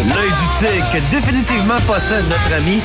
[0.08, 2.82] L'œil du tigre que définitivement possède notre ami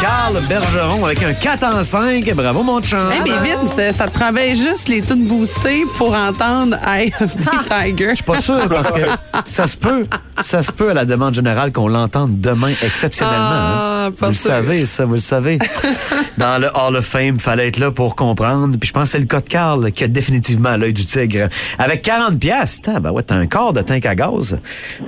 [0.00, 2.34] Carl Bergeron avec un 4 en 5.
[2.34, 2.98] Bravo, mon chum.
[3.16, 6.76] Eh bien, Vince, ça te travaille juste les toutes boostées pour entendre
[7.20, 8.10] of the Tiger.
[8.10, 9.02] Je suis pas sûr parce que
[9.46, 10.06] ça se peut,
[10.40, 13.38] ça se peut à la demande générale qu'on l'entende demain exceptionnellement.
[13.38, 13.91] Ah, hein.
[14.10, 15.58] Pas Vous le savez, ça, vous le savez.
[16.38, 18.76] Dans le Hall of Fame, fallait être là pour comprendre.
[18.78, 21.48] Puis je pense que c'est le cas de Carl qui a définitivement l'œil du tigre.
[21.78, 24.58] Avec 40 pièces, ben ouais, t'as un quart de tank à gaz.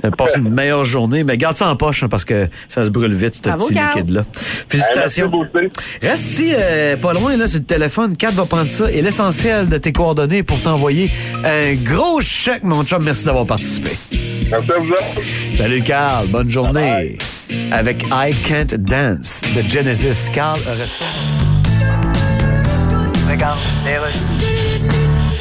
[0.03, 2.89] Euh, Passe une meilleure journée, mais garde ça en poche hein, parce que ça se
[2.89, 4.25] brûle vite, ce Bravo, petit liquide-là.
[4.69, 5.31] Félicitations.
[6.01, 8.15] Reste ici, euh, pas loin, là, sur le téléphone.
[8.15, 11.11] Kat va prendre ça et l'essentiel de tes coordonnées pour t'envoyer
[11.43, 13.03] un gros chèque, mon chum.
[13.03, 13.91] Merci d'avoir participé.
[14.11, 15.57] Merci à vous autres.
[15.57, 16.27] Salut, Carl.
[16.27, 17.17] Bonne journée.
[17.71, 20.29] Avec I Can't Dance de Genesis.
[20.31, 21.05] Carl ça.
[23.29, 23.59] Regarde,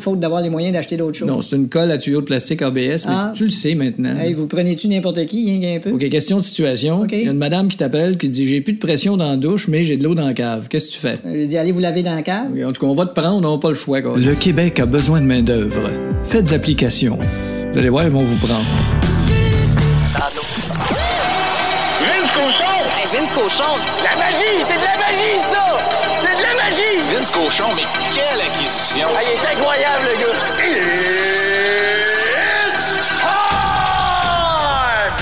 [0.00, 1.28] faute d'avoir les moyens d'acheter d'autres choses.
[1.28, 3.32] non, c'est une colle à tuyau de plastique ABS, mais Ah.
[3.34, 4.16] tu le sais maintenant.
[4.18, 5.90] Hey, vous prenez-tu n'importe qui, hein, un peu?
[5.92, 7.06] OK, question de situation.
[7.10, 9.36] Il y a une madame qui t'appelle qui dit J'ai plus de pression dans la
[9.36, 10.68] douche, mais j'ai de l'eau dans la cave.
[10.68, 11.18] Qu'est-ce que tu fais?
[11.26, 12.46] Euh, J'ai dit, allez vous laver dans la cave?
[12.66, 14.00] En tout cas, on va te prendre, on n'a pas le choix.
[14.02, 14.16] Quoi.
[14.16, 15.90] Le Québec a besoin de main-d'œuvre.
[16.24, 17.18] Faites application.
[17.72, 18.64] Vous allez voir, ils vont vous prendre.
[22.00, 22.78] Vince Cochon!
[22.96, 24.64] Hey, Vince Cochon, La magie!
[24.66, 24.87] C'est de la
[27.18, 29.08] Vince Cochon, mais quelle acquisition!
[29.16, 30.38] Ah, il est incroyable, le gars!
[32.68, 35.16] It's time!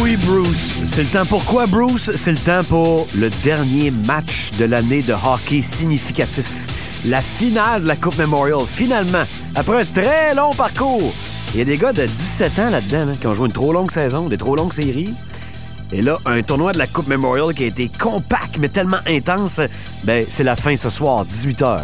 [0.00, 0.74] Oui, Bruce.
[0.86, 2.12] C'est le temps pour quoi, Bruce?
[2.14, 6.46] C'est le temps pour le dernier match de l'année de hockey significatif.
[7.04, 8.60] La finale de la Coupe Memorial.
[8.64, 9.24] Finalement,
[9.56, 11.12] après un très long parcours.
[11.54, 13.72] Il y a des gars de 17 ans là-dedans hein, qui ont joué une trop
[13.72, 15.12] longue saison, des trop longues séries.
[15.92, 19.60] Et là, un tournoi de la Coupe Memorial qui a été compact mais tellement intense,
[20.04, 21.78] ben c'est la fin ce soir, 18h,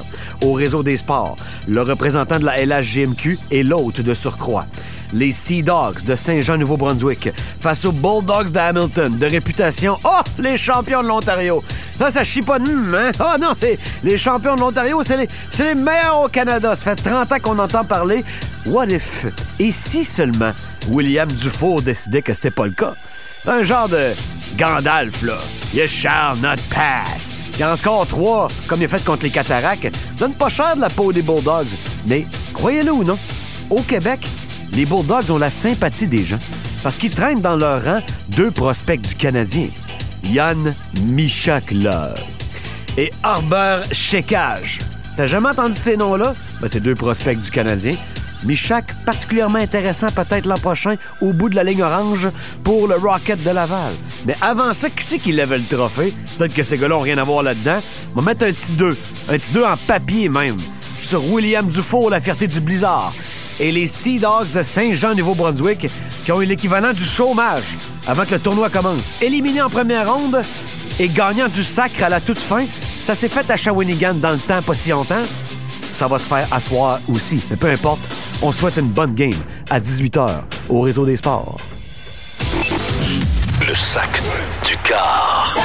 [0.44, 1.36] au réseau des sports.
[1.68, 4.66] Le représentant de la LHGMQ est l'hôte de surcroît.
[5.12, 11.02] Les Sea Dogs de Saint-Jean-Nouveau-Brunswick face aux Bulldogs de Hamilton, de réputation, oh, les champions
[11.02, 11.62] de l'Ontario.
[11.98, 13.12] Ça, ça chie pas de hum, hein?
[13.20, 16.74] Oh non, c'est les champions de l'Ontario, c'est les, les meilleurs au Canada.
[16.74, 18.24] Ça fait 30 ans qu'on entend parler.
[18.66, 19.26] What if?
[19.58, 20.52] Et si seulement
[20.88, 22.94] William Dufour décidait que c'était pas le cas?
[23.46, 24.12] Un genre de
[24.56, 25.38] Gandalf, là.
[25.74, 27.34] You shall not pass.
[27.58, 29.96] Il en score trois, comme il a fait contre les Cataractes.
[30.16, 31.74] Donne pas cher de la peau des Bulldogs.
[32.06, 32.24] Mais,
[32.54, 33.18] croyez-le ou non,
[33.68, 34.26] au Québec,
[34.72, 36.38] les Bulldogs ont la sympathie des gens
[36.84, 39.68] parce qu'ils traînent dans leur rang deux prospects du Canadien.
[40.24, 42.20] Yann Michak-Love
[42.96, 44.78] et Harbert Chekage.
[45.16, 46.34] T'as jamais entendu ces noms-là?
[46.60, 47.94] Ben, c'est deux prospects du Canadien.
[48.44, 52.28] Michak, particulièrement intéressant peut-être l'an prochain au bout de la ligne orange
[52.64, 53.92] pour le Rocket de Laval.
[54.26, 56.14] Mais avant ça, qui c'est qui lève le trophée?
[56.38, 57.80] Peut-être que ces gars-là ont rien à voir là-dedans.
[58.14, 58.96] On va mettre un petit 2.
[59.28, 60.56] Un petit 2 en papier même.
[61.00, 63.12] Sur William Dufour, la fierté du Blizzard.
[63.60, 65.88] Et les Sea Dogs de Saint-Jean-Nouveau-Brunswick
[66.24, 67.76] qui ont eu l'équivalent du chômage
[68.06, 69.14] avant que le tournoi commence.
[69.20, 70.42] Éliminés en première ronde
[70.98, 72.64] et gagnant du sacre à la toute fin,
[73.02, 75.22] ça s'est fait à Shawinigan dans le temps pas si longtemps
[75.92, 77.40] ça va se faire asseoir aussi.
[77.50, 78.00] Mais peu importe,
[78.42, 81.56] on souhaite une bonne game à 18h au réseau des sports.
[83.66, 84.20] Le sac
[84.66, 85.56] du car.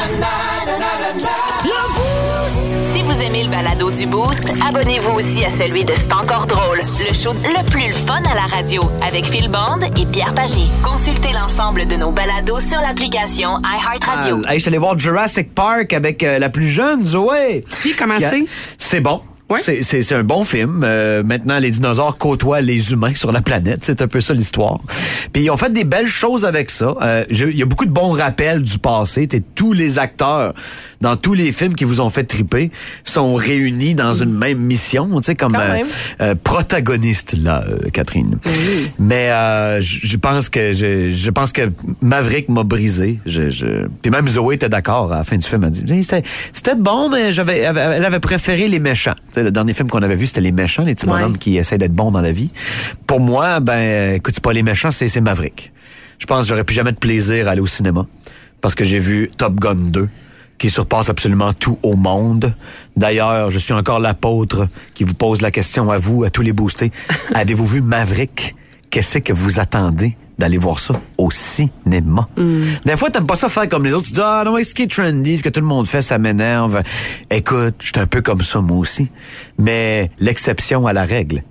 [2.91, 6.77] Si vous aimez le balado du Boost, abonnez-vous aussi à celui de C'est encore drôle,
[6.79, 10.61] le show le plus fun à la radio avec Phil Bond et Pierre Pagé.
[10.83, 14.41] Consultez l'ensemble de nos balados sur l'application iHeartRadio.
[14.45, 17.63] Ah, hey, je suis allé voir Jurassic Park avec euh, la plus jeune, Zoé.
[17.81, 18.15] Puis, comment?
[18.77, 19.21] C'est bon.
[19.49, 19.59] Ouais.
[19.61, 20.81] C'est- un bon film.
[20.83, 23.79] Euh, maintenant, les dinosaures côtoient les humains sur la planète.
[23.83, 24.79] C'est un peu ça l'histoire.
[25.31, 26.95] Puis ils ont fait des belles choses avec ça.
[27.01, 29.27] Euh, Il y a beaucoup de bons rappels du passé.
[29.55, 30.53] Tous les acteurs
[31.01, 32.71] dans tous les films qui vous ont fait triper
[33.03, 35.07] sont réunis dans une même mission.
[35.17, 35.83] Tu sais, comme euh,
[36.21, 38.39] euh, protagoniste là, euh, Catherine.
[38.99, 43.19] Mais euh, je pense que je, je pense que Maverick m'a brisé.
[43.25, 43.87] Je, je...
[44.01, 45.63] Puis même Zoé était d'accord à la fin du film.
[45.63, 49.15] Elle dit c'était c'était bon, mais j'avais elle avait préféré les méchants.
[49.29, 51.13] Tu sais, le dernier film qu'on avait vu, c'était les méchants, les petits Ouais.
[51.19, 52.49] bonhommes qui essaient d'être bons dans la vie.
[53.05, 55.71] Pour moi, ben écoute, c'est pas les méchants, c'est c'est Maverick.
[56.19, 58.05] Je pense que j'aurais plus jamais de plaisir à aller au cinéma
[58.61, 60.09] parce que j'ai vu Top Gun 2
[60.57, 62.53] qui surpasse absolument tout au monde.
[62.95, 66.53] D'ailleurs, je suis encore l'apôtre qui vous pose la question à vous, à tous les
[66.53, 66.91] boostés.
[67.33, 68.55] Avez-vous vu Maverick?
[68.89, 72.27] Qu'est-ce que vous attendez d'aller voir ça au cinéma?
[72.85, 74.07] Des fois, t'aimes pas ça faire comme les autres.
[74.07, 76.17] Tu dis, ah non, ce qui est trendy, ce que tout le monde fait, ça
[76.17, 76.81] m'énerve.
[77.29, 79.09] Écoute, je suis un peu comme ça, moi aussi.
[79.57, 81.43] Mais l'exception à la règle,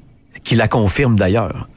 [0.45, 1.69] qui la confirme d'ailleurs,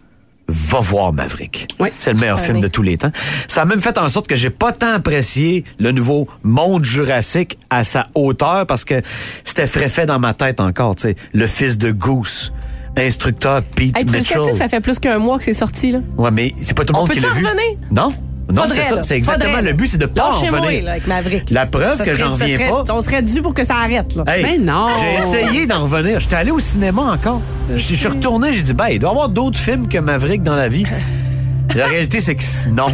[0.49, 1.67] va voir Maverick.
[1.79, 1.89] Oui.
[1.91, 3.11] C'est le meilleur film de tous les temps.
[3.47, 7.57] Ça a même fait en sorte que j'ai pas tant apprécié le nouveau monde jurassique
[7.69, 9.01] à sa hauteur parce que
[9.43, 11.15] c'était frais fait dans ma tête encore, tu sais.
[11.33, 12.51] Le fils de Goose,
[12.97, 14.41] instructeur Pete Hey, tu Mitchell.
[14.45, 15.99] sais-tu, ça fait plus qu'un mois que c'est sorti, là.
[16.17, 17.45] Ouais, mais c'est pas tout le On monde qui l'a vu.
[17.45, 17.63] revenir?
[17.91, 18.11] Non.
[18.51, 19.01] Non, c'est ça.
[19.03, 20.83] C'est exactement Faudrait, le but, c'est de pas en revenir.
[20.83, 21.49] là, avec Maverick.
[21.51, 22.83] La preuve Ça que j'en reviens serait- pas.
[22.89, 24.23] On serait dû pour que ça arrête, là.
[24.27, 24.87] Hey, Mais non.
[24.99, 26.19] J'ai essayé d'en revenir.
[26.19, 27.41] J'étais allé au cinéma encore.
[27.69, 30.41] Je je suis retourné, j'ai dit, ben, il doit y avoir d'autres films que Maverick
[30.43, 30.85] dans la vie.
[31.75, 32.87] La réalité, c'est que non,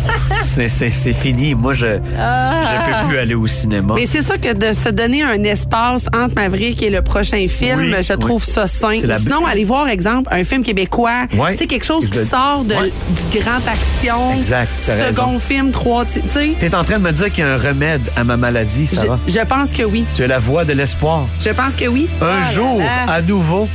[0.44, 0.68] c'est
[1.14, 1.56] fini.
[1.56, 3.94] Moi, je je peux plus aller au cinéma.
[3.96, 7.80] Mais c'est ça que de se donner un espace entre Maverick et le prochain film,
[7.80, 8.54] Oui, je trouve oui.
[8.54, 9.00] ça sain.
[9.04, 11.24] La- Sinon, allez voir, exemple, un film québécois.
[11.34, 11.54] Ouais.
[11.54, 14.34] Tu sais, quelque chose qui sort de, du grand action.
[14.38, 15.40] Exact, Second raison.
[15.40, 16.06] film, trois.
[16.06, 18.38] Tu sais, T'es en train de me dire qu'il y a un remède à ma
[18.38, 19.20] maladie, je, Sarah?
[19.28, 20.06] je pense que oui.
[20.14, 21.26] Tu es la voix de l'espoir.
[21.40, 22.08] Je pense que oui.
[22.22, 23.12] Un là jour, là.
[23.14, 23.68] à nouveau,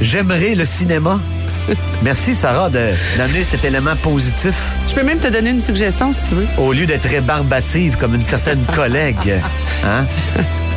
[0.00, 1.18] j'aimerai le cinéma.
[2.02, 4.54] Merci, Sarah, de- d'amener cet élément positif
[4.88, 6.46] Je peux même te donner une suggestion si tu veux.
[6.58, 9.40] au lieu d'être rébarbative comme une certaine collègue.
[9.84, 10.04] Hein?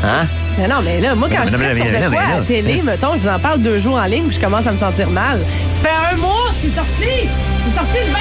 [0.03, 0.27] Hein?
[0.57, 3.13] Mais non, mais là, moi, quand je traite sur de quoi à la télé, mettons,
[3.15, 5.39] je vous en parle deux jours en ligne, puis je commence à me sentir mal.
[5.83, 7.27] Ça fait un mois, c'est sorti!
[7.67, 8.19] C'est sorti le 26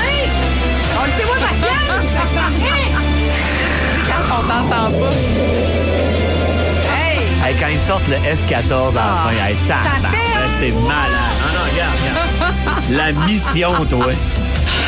[0.00, 0.28] mai!
[1.00, 2.06] On le sait, moi, patience!
[2.14, 2.90] Ça paraît!
[4.08, 4.90] Quand on t'entend pas.
[6.90, 7.50] Hey!
[7.50, 11.37] Hey, quand ils sortent le F-14 à la Ah, fin, hey, tabarnak, c'est malade.
[12.90, 14.06] La mission, toi.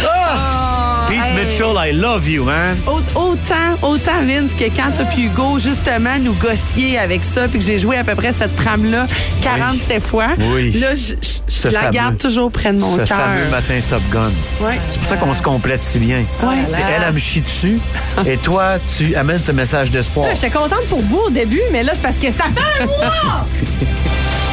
[0.07, 1.07] Ah!
[1.09, 1.35] Pete hey.
[1.35, 2.75] Mitchell, I love you, hein?
[2.87, 7.59] Au- Autant, autant Vince que quand t'as pu Hugo justement nous gossier avec ça puis
[7.59, 9.07] que j'ai joué à peu près cette trame-là
[9.43, 10.29] 47 fois.
[10.39, 10.73] Oui.
[10.79, 11.15] Là, je,
[11.49, 13.19] Ce la fameux- garde toujours près de mon Ce cœur.
[13.19, 14.31] fameux matin Top Gun.
[14.61, 14.79] Ouais.
[14.91, 16.19] C'est pour ça qu'on se complète si bien.
[16.43, 16.57] Ouais.
[16.73, 17.79] T'sais, Elle, elle me chie dessus.
[18.27, 20.29] et toi, tu amènes ce message d'espoir.
[20.35, 23.47] J'étais contente pour vous au début, mais là, c'est parce que ça fait un mois!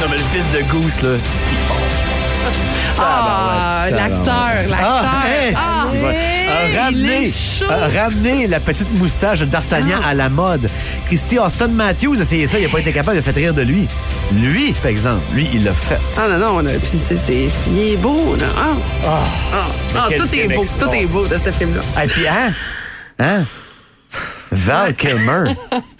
[0.00, 1.72] Non, mais le fils de Goose, là, c'est ce qu'il fait.
[2.98, 4.80] Ah, l'acteur, l'acteur.
[4.80, 5.22] Ah,
[5.54, 6.06] Ah, c'est bon.
[6.08, 6.12] A
[6.70, 7.64] il ramené, est chaud.
[7.70, 10.08] a ramené la petite moustache de D'Artagnan Ah.
[10.10, 10.70] à la mode.
[11.06, 13.60] Christy Austin Matthews a essayé ça, il n'a pas été capable de faire rire de
[13.60, 13.86] lui.
[14.32, 15.98] Lui, par exemple, lui, il l'a fait.
[16.16, 18.46] Ah non, non, puis c'est, c'est, c'est- il est beau, là.
[18.56, 22.02] Ah, ah, ah, tout est beau, tout est beau de ce film-là.
[22.02, 22.52] Et puis, hein?
[23.18, 23.42] Hein?
[24.56, 25.54] Val Kilmer.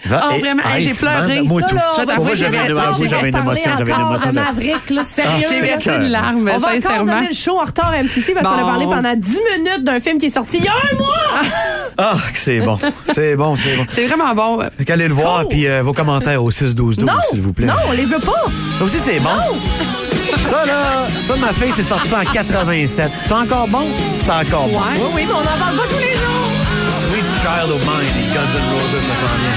[0.06, 1.42] Val, Oh, vraiment, hey, j'ai pleuré.
[1.42, 1.68] Moi, tout.
[1.68, 5.30] plus j'avais une- parler j'avais une émotion, j'avais une émotion Maverick, là, sérieux.
[5.34, 5.66] Ah, J'ai c'est là.
[5.66, 8.54] versé une larme, On va encore donner le show en retard à MCC parce qu'on
[8.54, 8.66] a Bon.
[8.66, 11.14] parlé pendant 10 minutes d'un film qui est sorti il y a un mois!
[11.98, 12.78] Ah, que c'est bon.
[13.14, 13.86] C'est bon, c'est bon.
[13.88, 14.60] C'est vraiment bon.
[14.76, 17.14] Fait qu'allez le voir, puis euh, vos commentaires au 6-12-12, Non!
[17.30, 17.64] s'il vous plaît.
[17.64, 18.44] Non, on les veut pas!
[18.78, 19.30] Ça aussi, c'est bon.
[20.42, 23.10] Ça, là, ça, ma fille, c'est sorti en 87.
[23.26, 23.86] C'est encore bon?
[24.14, 24.78] C'est encore bon.
[24.94, 26.15] Oui, oui, mais on en parle pas tous les
[27.46, 29.56] Child of Mine, les Guns N' Roses, ça s'en vient.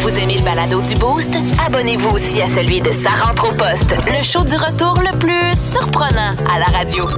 [0.00, 1.34] Vous aimez le balado du Boost?
[1.66, 5.58] Abonnez-vous aussi à celui de Sa rentre au poste, le show du retour le plus
[5.58, 7.08] surprenant à la radio.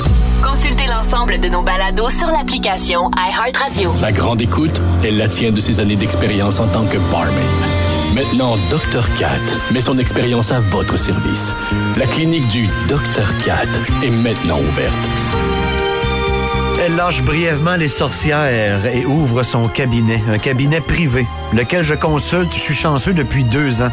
[0.41, 3.93] Consultez l'ensemble de nos balados sur l'application iHeartRadio.
[3.97, 7.86] Sa grande écoute, elle la tient de ses années d'expérience en tant que barmaid.
[8.15, 9.09] Maintenant, Dr.
[9.19, 9.29] Cat
[9.73, 11.55] met son expérience à votre service.
[11.97, 13.45] La clinique du Dr.
[13.45, 13.67] Cat
[14.03, 15.09] est maintenant ouverte.
[16.79, 22.55] Elle lâche brièvement les sorcières et ouvre son cabinet, un cabinet privé, lequel je consulte.
[22.55, 23.91] Je suis chanceux depuis deux ans.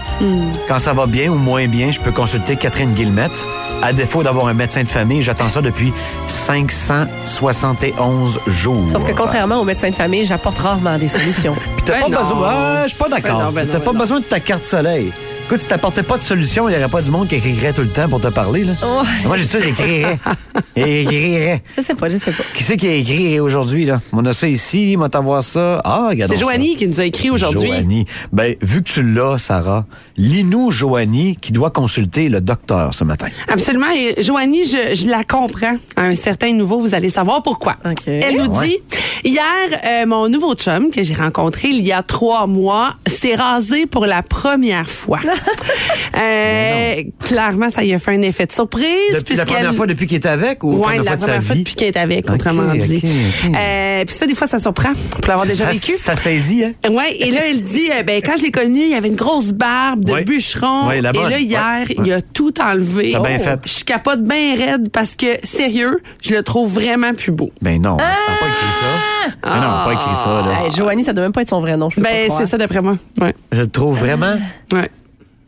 [0.68, 3.46] Quand ça va bien ou moins bien, je peux consulter Catherine Guillemette.
[3.86, 5.92] À défaut d'avoir un médecin de famille, j'attends ça depuis
[6.28, 8.88] 571 jours.
[8.90, 11.54] Sauf que contrairement au médecin de famille, j'apporte rarement des solutions.
[11.76, 12.20] Puis t'as Ben pas non.
[12.22, 12.48] besoin.
[12.50, 13.52] Ah, je suis pas Ben d'accord.
[13.52, 15.12] ben t'as pas besoin de ta carte soleil.
[15.46, 17.82] Écoute, si t'apportais pas de solution, il y aurait pas du monde qui écrirait tout
[17.82, 18.72] le temps pour te parler, là.
[18.82, 19.08] Ouais.
[19.26, 20.18] Moi, j'ai dit ça, j'écrirais.
[20.76, 21.62] Écrirais.
[21.78, 22.44] Je sais pas, je sais pas.
[22.54, 24.02] Qui c'est qui a écrit aujourd'hui, là?
[24.14, 25.82] On a ça ici, on va voir ça.
[25.84, 26.32] Ah, regarde.
[26.34, 27.68] C'est Joanie qui nous a écrit aujourd'hui.
[27.68, 28.06] Joanie.
[28.32, 29.86] Ben, vu que tu l'as, Sarah,
[30.18, 33.28] lis-nous Joanie qui doit consulter le docteur ce matin.
[33.50, 33.92] Absolument.
[33.96, 35.78] Et Joanie, je, je la comprends.
[35.98, 37.76] À un certain niveau, vous allez savoir pourquoi.
[38.08, 38.68] Elle nous Ouais.
[38.68, 38.78] dit,
[39.26, 39.44] hier,
[39.86, 44.06] euh, mon nouveau chum que j'ai rencontré il y a trois mois s'est rasé pour
[44.06, 45.20] la première fois.
[46.16, 48.86] Euh, clairement, ça y a fait un effet de surprise.
[49.16, 51.28] Depuis la première fois depuis qu'il était avec ou Ouais, première la fois de sa
[51.28, 53.02] première fois depuis qu'elle est avec, autrement dit.
[53.56, 55.94] Euh, puis ça, des fois, ça surprend pour l'avoir déjà ça, vécu.
[55.98, 56.74] Ça saisit, hein?
[56.90, 59.16] Ouais, et là, elle dit, euh, ben, quand je l'ai connu, il y avait une
[59.16, 60.24] grosse barbe de Ouais.
[60.24, 60.88] bûcheron.
[60.88, 61.96] Ouais, la et là, hier, Ouais.
[62.06, 63.12] il a tout enlevé.
[63.14, 63.60] T'as bien fait.
[63.68, 67.52] Je capote bien raide parce que, sérieux, je le trouve vraiment plus beau.
[67.62, 68.06] Ben non, t'as
[68.40, 69.30] pas écrit ça.
[69.44, 70.66] Ben non, pas écrit ça, là.
[70.66, 71.90] Hey, Joanie, ça doit même pas être son vrai nom.
[71.90, 72.96] Je Ben, c'est ça d'après moi.
[73.20, 73.34] Ouais.
[73.52, 74.36] Je le trouve vraiment?
[74.72, 74.90] Ouais.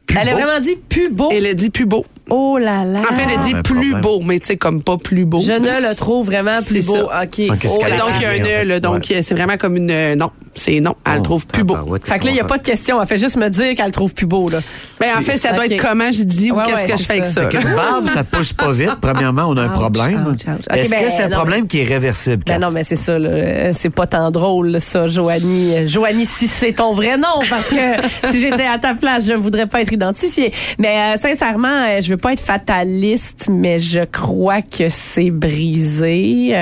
[0.08, 1.30] Plus Elle a vraiment dit plus beau.
[1.32, 2.06] Elle a dit plus beau.
[2.30, 3.00] Oh là là.
[3.00, 4.02] En fait, elle a dit plus problème.
[4.02, 5.40] beau, mais tu sais, comme pas plus beau.
[5.42, 6.96] Je ne le trouve vraiment plus beau.
[7.10, 7.24] ça.
[7.24, 7.40] OK.
[7.40, 9.18] Oh donc il y a un là, donc Ouais.
[9.18, 11.76] euh, c'est vraiment comme une euh, non, c'est non, elle le Oh, trouve plus beau.
[12.04, 13.02] Fait que là, il n'y a pas de question.
[13.02, 14.60] Elle fait juste me dire qu'elle le trouve plus beau, là.
[15.00, 17.04] Ben en fait, ça doit être comment je dis ou qu'est-ce ouais, que je c'est
[17.04, 17.76] fais avec ça.
[17.76, 18.96] barbe, ça pousse pas vite.
[19.02, 20.36] Premièrement, on a un problème.
[20.72, 23.30] Est-ce ben, que c'est un problème qui est réversible, Ben non, mais c'est ça, là.
[23.30, 25.76] Euh, C'est pas tant drôle, ça, Joanie.
[25.76, 27.76] Euh, Joanie, si c'est ton vrai nom, parce que
[28.32, 30.54] si j'étais à ta place, je ne voudrais pas être identifiée.
[30.80, 36.54] Mais euh, sincèrement, euh, je veux pas être fataliste, mais je crois que c'est brisé.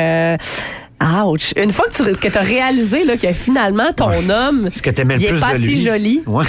[1.25, 1.53] Ouch.
[1.57, 5.25] Une fois que tu que as réalisé là, que finalement, ton homme, que le il
[5.25, 5.77] est pas de lui?
[5.79, 6.23] si joli.
[6.25, 6.45] Ouais.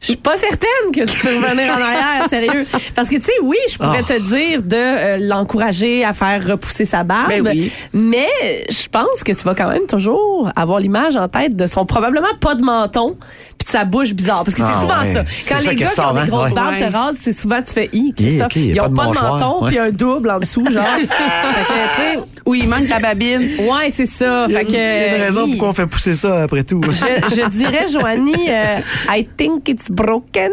[0.00, 2.64] Je suis pas certaine que tu peux revenir en arrière, sérieux.
[2.94, 4.14] Parce que, tu sais, oui, je pourrais Ah.
[4.14, 7.28] te dire de euh, l'encourager à faire repousser sa barbe.
[7.30, 7.72] Ben oui.
[7.92, 8.28] Mais
[8.70, 12.28] je pense que tu vas quand même toujours avoir l'image en tête de son probablement
[12.40, 13.16] pas de menton
[13.58, 14.44] puis sa bouche bizarre.
[14.44, 15.12] Parce que Ah c'est souvent ouais.
[15.12, 15.24] ça.
[15.54, 16.24] Quand ça les gars qui ont des hein?
[16.26, 16.54] grosses Ouais.
[16.54, 16.86] barbes Ouais.
[16.86, 18.56] se rasent, c'est souvent tu fais Hi, Christophe.
[18.56, 20.84] Ils pas ont de pas de menton puis un double en dessous, genre.
[20.98, 23.42] fait que, tu sais, Ou il manque la babine.
[23.42, 24.46] ouais, c'est ça.
[24.48, 26.14] Il y a Fait une- que, il y a une raison pourquoi on fait pousser
[26.14, 26.80] ça après tout.
[26.82, 26.90] je,
[27.36, 28.78] je dirais, Joanie, euh,
[29.10, 30.50] I think it's broken.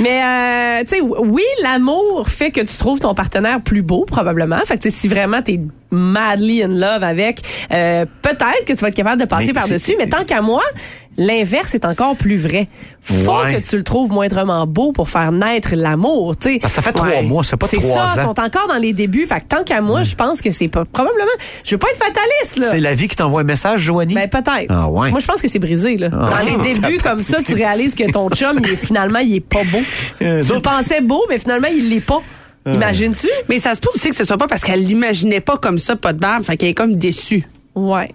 [0.00, 4.58] Mais, euh, tu sais, oui, l'amour fait que tu trouves ton partenaire plus beau, probablement.
[4.64, 5.60] Fait que, tu sais, si vraiment t'es
[5.90, 7.40] madly in love avec,
[7.72, 9.94] euh, peut-être que tu vas être capable de passer par-dessus.
[9.98, 10.62] Mais tant qu'à moi,
[11.18, 12.68] l'inverse est encore plus vrai.
[13.02, 13.60] Faut Ouais.
[13.60, 16.60] que tu le trouves moindrement beau pour faire naître l'amour, tu sais.
[16.68, 17.22] Ça fait trois Ouais.
[17.22, 18.24] mois, ça fait pas C'est trois ça, ils ans.
[18.34, 19.26] sont encore dans les débuts.
[19.26, 21.26] Fait que tant qu'à moi, je pense que c'est pas, probablement,
[21.64, 22.68] je veux pas être fataliste, là.
[22.70, 24.14] C'est la vie qui t'envoie un message, Joanie?
[24.14, 24.66] Ben peut-être.
[24.70, 25.10] Ah ouais.
[25.10, 26.08] Moi je pense que c'est brisé là.
[26.12, 26.30] Ah.
[26.30, 29.40] Dans les débuts comme ça, tu réalises que ton chum il est, finalement il est
[29.40, 29.78] pas beau.
[30.22, 32.20] Euh, tu le pensais beau mais finalement il l'est pas.
[32.66, 33.28] Imagines-tu?
[33.48, 35.96] Mais ça se peut aussi que ce soit pas parce qu'elle l'imaginait pas comme ça,
[35.96, 37.48] pas de barbe, fait qu'elle est comme déçue.
[37.74, 38.12] Ouais.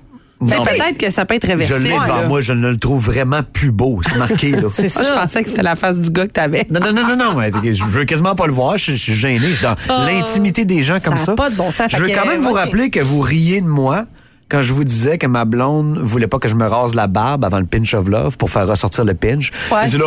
[0.47, 1.79] Peut-être que ça peut être Je réversible.
[1.83, 2.27] l'ai devant là.
[2.27, 4.01] moi, je ne le trouve vraiment plus beau.
[4.03, 4.61] C'est marqué, là.
[4.75, 5.21] C'est Moi, je ça.
[5.25, 6.65] pensais que c'était la face du gars que t'avais.
[6.71, 7.35] Non, non, non, non, non.
[7.39, 8.77] mais Je veux quasiment pas le voir.
[8.77, 9.39] Je, je suis gêné.
[9.49, 11.33] Je suis dans l'intimité des gens comme ça.
[11.35, 11.87] pas de bon sens.
[11.91, 14.05] Je veux quand même vous rappeler que vous riez de moi
[14.53, 17.43] quand je vous disais que ma blonde voulait pas que je me rase la barbe
[17.43, 19.49] avant le pinch of love pour faire ressortir le pinch.
[19.71, 19.79] Ouais.
[19.85, 20.05] Elle dit là,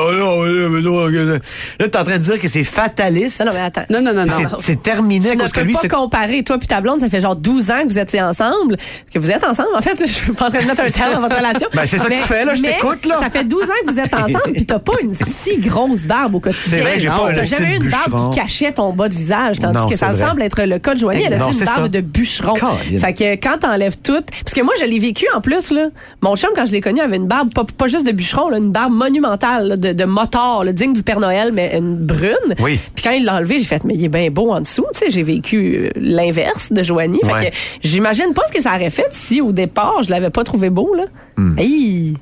[1.81, 3.41] là, t'es en train de dire que c'est fataliste.
[3.41, 3.83] Non non mais attends.
[3.91, 4.59] Non, non, non, non.
[4.61, 7.01] c'est- terminé à Tu ne cause que peux lui, pas comparer toi puis ta blonde,
[7.01, 8.77] ça fait genre 12 ans que vous étiez ensemble,
[9.13, 11.15] que vous êtes ensemble en fait, je suis pas en train de mettre un terme
[11.15, 11.67] dans votre relation.
[11.75, 13.19] Ben, c'est ça que Mais- tu fais, là, je t'écoute, là.
[13.21, 16.37] Ça fait 12 ans que vous êtes ensemble puis t'as pas une si grosse barbe
[16.37, 16.63] au quotidien.
[16.67, 19.15] C'est vrai que j'ai pas T'as jamais eu une barbe qui cachait ton bas de
[19.15, 21.25] visage, tandis Non, que ça semble être le cas de Joanie.
[21.27, 22.55] Elle a une barbe de bûcheron.
[22.55, 25.89] Fait que quand t'enlèves tout, parce que moi je l'ai vécu en plus là.
[26.23, 28.59] Mon chum quand je l'ai connu avait une barbe pas, pas juste de bûcheron, là,
[28.59, 32.55] une barbe monumentale là, de, de motard, là, digne du Père Noël, mais une brune.
[32.61, 32.79] Oui.
[32.95, 34.87] Puis quand il l'a enlevé, j'ai fait mais il est bien beau en dessous.
[34.93, 37.21] Tu sais, j'ai vécu euh, l'inverse de Joanie.
[37.25, 40.45] Fait que j'imagine pas ce que ça aurait fait si au départ je l'avais pas
[40.45, 41.05] trouvé beau là.
[41.37, 41.59] Hmm.
[41.59, 42.15] Hey.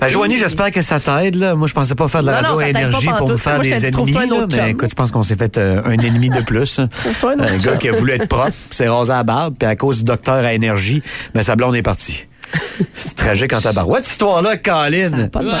[0.00, 1.34] Ben, Joanie, j'espère que ça t'aide.
[1.34, 1.54] là.
[1.54, 3.06] Moi, je pensais pas faire de la Non, radio non, à ça t'aide pas énergie
[3.06, 3.32] pour pantoute.
[3.32, 3.92] me faire Moi, je te des ennemis.
[3.92, 4.64] trouve-toi un là, autre chum.
[4.64, 6.80] mais écoute, je pense qu'on s'est fait euh, un ennemi de plus.
[7.02, 9.54] Trouve-toi un autre gars qui a voulu être propre, puis s'est rasé à la barbe,
[9.58, 11.02] puis à cause du docteur à énergie,
[11.34, 12.26] ben, sa blonde est partie.
[12.94, 15.28] C'est tragique en tabarouette, cette histoire-là, Colin.
[15.28, 15.60] Pas de bon sens.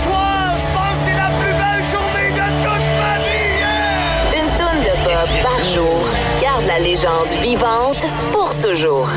[7.41, 9.09] vivante pour toujours.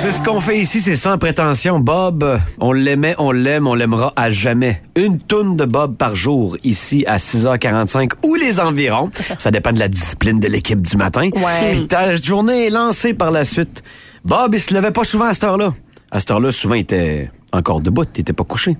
[0.00, 1.80] C'est ce qu'on fait ici, c'est sans prétention.
[1.80, 4.82] Bob, on l'aimait, on l'aime, on l'aimera à jamais.
[4.96, 9.10] Une toune de Bob par jour, ici à 6h45 ou les environs.
[9.38, 11.30] Ça dépend de la discipline de l'équipe du matin.
[11.34, 11.72] Ouais.
[11.72, 13.82] Puis ta journée est lancée par la suite.
[14.24, 15.72] Bob, il se levait pas souvent à cette heure-là.
[16.14, 18.76] À cette heure-là, souvent, il était encore debout, il était pas couché.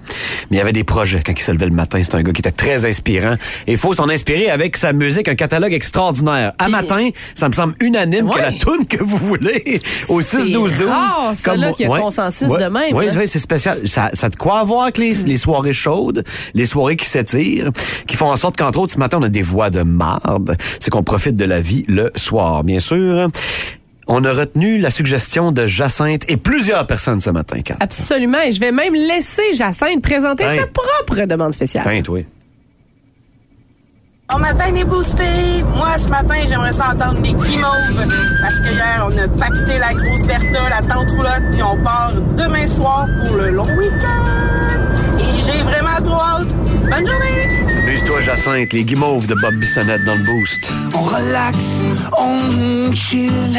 [0.50, 2.00] Mais il y avait des projets quand il se levait le matin.
[2.02, 3.34] C'est un gars qui était très inspirant.
[3.66, 6.52] Et il faut s'en inspirer avec sa musique, un catalogue extraordinaire.
[6.58, 8.42] À matin, ça me semble unanime que Ouais.
[8.42, 10.86] la toune que vous voulez au 6-12-12.
[10.88, 13.80] rare, ça, là, qu'il y a consensus de même, Oui, c'est spécial.
[13.86, 16.24] Ça, ça a de quoi avoir avec les, les soirées chaudes,
[16.54, 17.70] les soirées qui s'étirent,
[18.06, 20.56] qui font en sorte qu'entre autres, ce matin, on a des voix de marde.
[20.80, 23.28] C'est qu'on profite de la vie le soir, bien sûr.
[24.06, 27.76] On a retenu la suggestion de Jacinthe et plusieurs personnes ce matin, Kat.
[27.80, 28.40] Absolument.
[28.42, 31.84] Et je vais même laisser Jacinthe présenter sa propre demande spéciale.
[31.88, 32.20] Tiens, toi.
[34.30, 35.62] Bon matin, les boostés!
[35.76, 38.08] Moi, ce matin, j'aimerais ça entendre des guimauves.
[38.40, 42.12] Parce que hier, on a pacté la grosse Bertha, la tente roulotte, puis on part
[42.36, 45.18] demain soir pour le long week-end.
[45.20, 46.48] Et j'ai vraiment trop hâte.
[46.48, 47.43] Bonne journée!
[48.04, 50.70] Amuse-toi, Jacinthe, les guimauves de Bob Bissonnette dans le boost.
[50.92, 51.86] On relaxe,
[52.18, 53.58] on chill.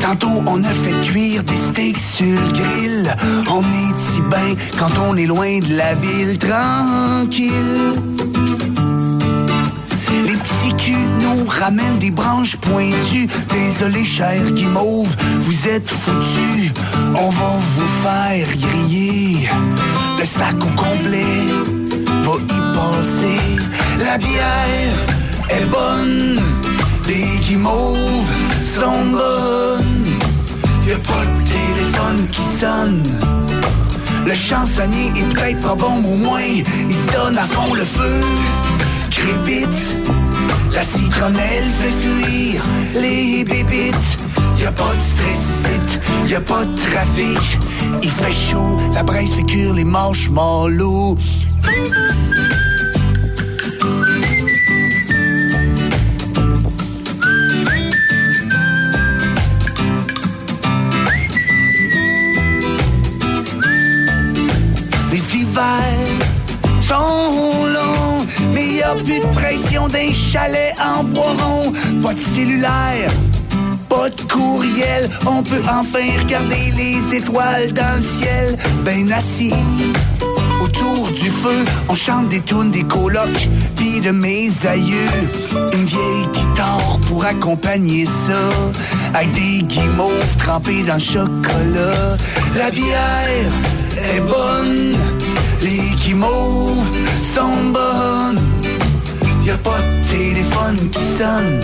[0.00, 3.14] Tantôt, on a fait cuire des steaks sur le grill.
[3.48, 7.92] On est si bien quand on est loin de la ville tranquille.
[10.24, 13.28] Les petits culs nous ramènent des branches pointues.
[13.50, 16.72] Désolé, cher guimauve, vous êtes foutus.
[17.14, 19.48] On va vous faire griller.
[20.18, 21.79] Le sac au complet
[22.24, 23.40] va y passer.
[23.98, 24.92] La bière
[25.48, 26.40] est bonne.
[27.06, 28.30] Les guimauves
[28.62, 30.06] sont bonnes.
[30.86, 33.02] Y a pas de téléphone qui sonne.
[34.26, 38.20] Le chansonnier est peut-être pas bon, au moins il se donne à fond le feu.
[39.10, 39.96] Crépite,
[40.72, 42.62] la citronnelle fait fuir
[42.94, 44.18] les bébites.
[44.58, 47.58] Y a pas de stress ici, y a pas de trafic.
[48.02, 51.16] Il fait chaud, la braise fait cuire les marshmallows.
[65.10, 65.62] Les hivers
[66.80, 71.72] sont longs, mais y a plus de pression d'un chalet en bois rond.
[72.02, 73.12] Pas de cellulaire,
[73.88, 75.10] pas de courriel.
[75.26, 78.56] On peut enfin regarder les étoiles dans le ciel.
[78.84, 79.52] Ben assis
[80.70, 85.30] autour du feu, on chante des tunes des colocs, puis de mes aïeux.
[85.72, 88.40] Une vieille guitare pour accompagner ça,
[89.14, 92.16] avec des guimauves trempés dans le chocolat.
[92.56, 93.50] La bière
[93.96, 94.96] est bonne,
[95.62, 96.90] les guimauves
[97.22, 98.40] sont bonnes.
[99.44, 101.60] Y a pas de téléphone qui sonne.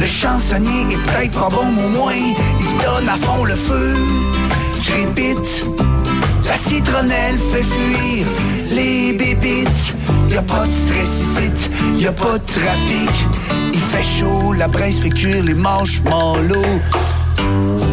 [0.00, 2.12] Le chansonnier est peut-être pas bon, mais au moins
[2.60, 3.96] il se donne à fond le feu.
[4.80, 5.64] Je répète,
[6.46, 8.26] la citronnelle fait fuir
[8.70, 9.94] les bébites.
[10.30, 11.50] Y a pas de stress ici,
[11.98, 13.26] y a pas de trafic.
[13.72, 16.80] Il fait chaud, la braise fait cuire les marshmallows.
[17.36, 17.83] La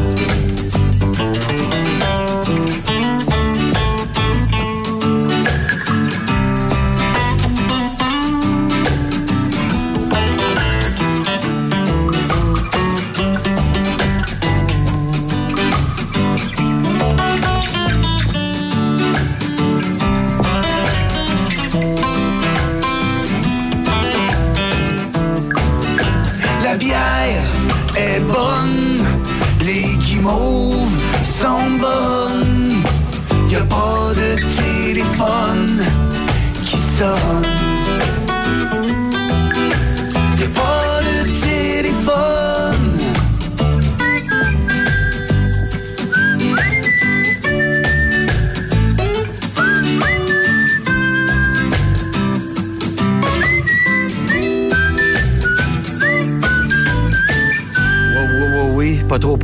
[37.02, 37.41] Y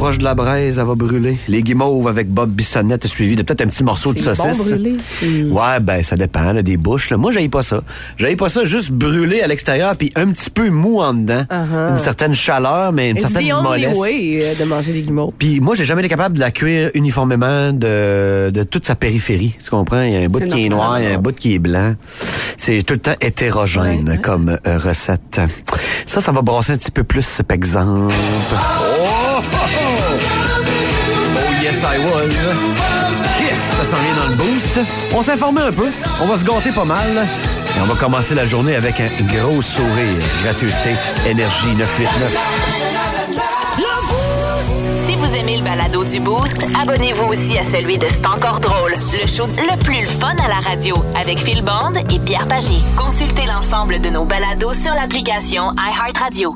[0.07, 1.37] proche de la braise, elle va brûler.
[1.49, 4.57] Les guimauves avec Bob Bissonnette suivi de peut-être un petit morceau de saucisse.
[4.57, 4.95] bon brûlé.
[5.51, 7.09] Ouais, ben ça dépend, là, des bouches.
[7.09, 7.17] Là.
[7.17, 7.81] Moi, j'aille pas ça.
[8.15, 11.43] J'aille pas ça juste brûlé à l'extérieur puis un petit peu mou en dedans.
[11.51, 11.91] Uh-huh.
[11.91, 13.97] Une certaine chaleur, mais une It's certaine the only mollesse.
[13.97, 15.33] way euh, de manger des guimauves.
[15.37, 19.57] Puis moi, j'ai jamais été capable de la cuire uniformément de, de toute sa périphérie.
[19.61, 20.03] Tu comprends?
[20.03, 21.59] Il y a un bout qui est noir, il y a un bout qui est
[21.59, 21.95] blanc.
[22.55, 25.41] C'est tout le temps hétérogène comme euh, recette.
[26.05, 28.13] Ça, ça va brasser un petit peu plus, par exemple.
[29.01, 29.41] Oh!
[31.77, 32.33] Yes, I was.
[33.39, 34.79] Yes, ça s'en vient dans le boost.
[35.13, 35.87] On informé un peu.
[36.23, 37.07] On va se gâter pas mal.
[37.07, 40.23] Et on va commencer la journée avec un gros sourire.
[40.43, 40.95] Gracieuseté,
[41.27, 42.35] énergie 989.
[45.05, 48.95] Si vous aimez le balado du Boost, abonnez-vous aussi à celui de C'est encore drôle,
[48.95, 52.79] le show le plus fun à la radio avec Phil Bond et Pierre Pagé.
[52.97, 56.55] Consultez l'ensemble de nos balados sur l'application iHeartRadio.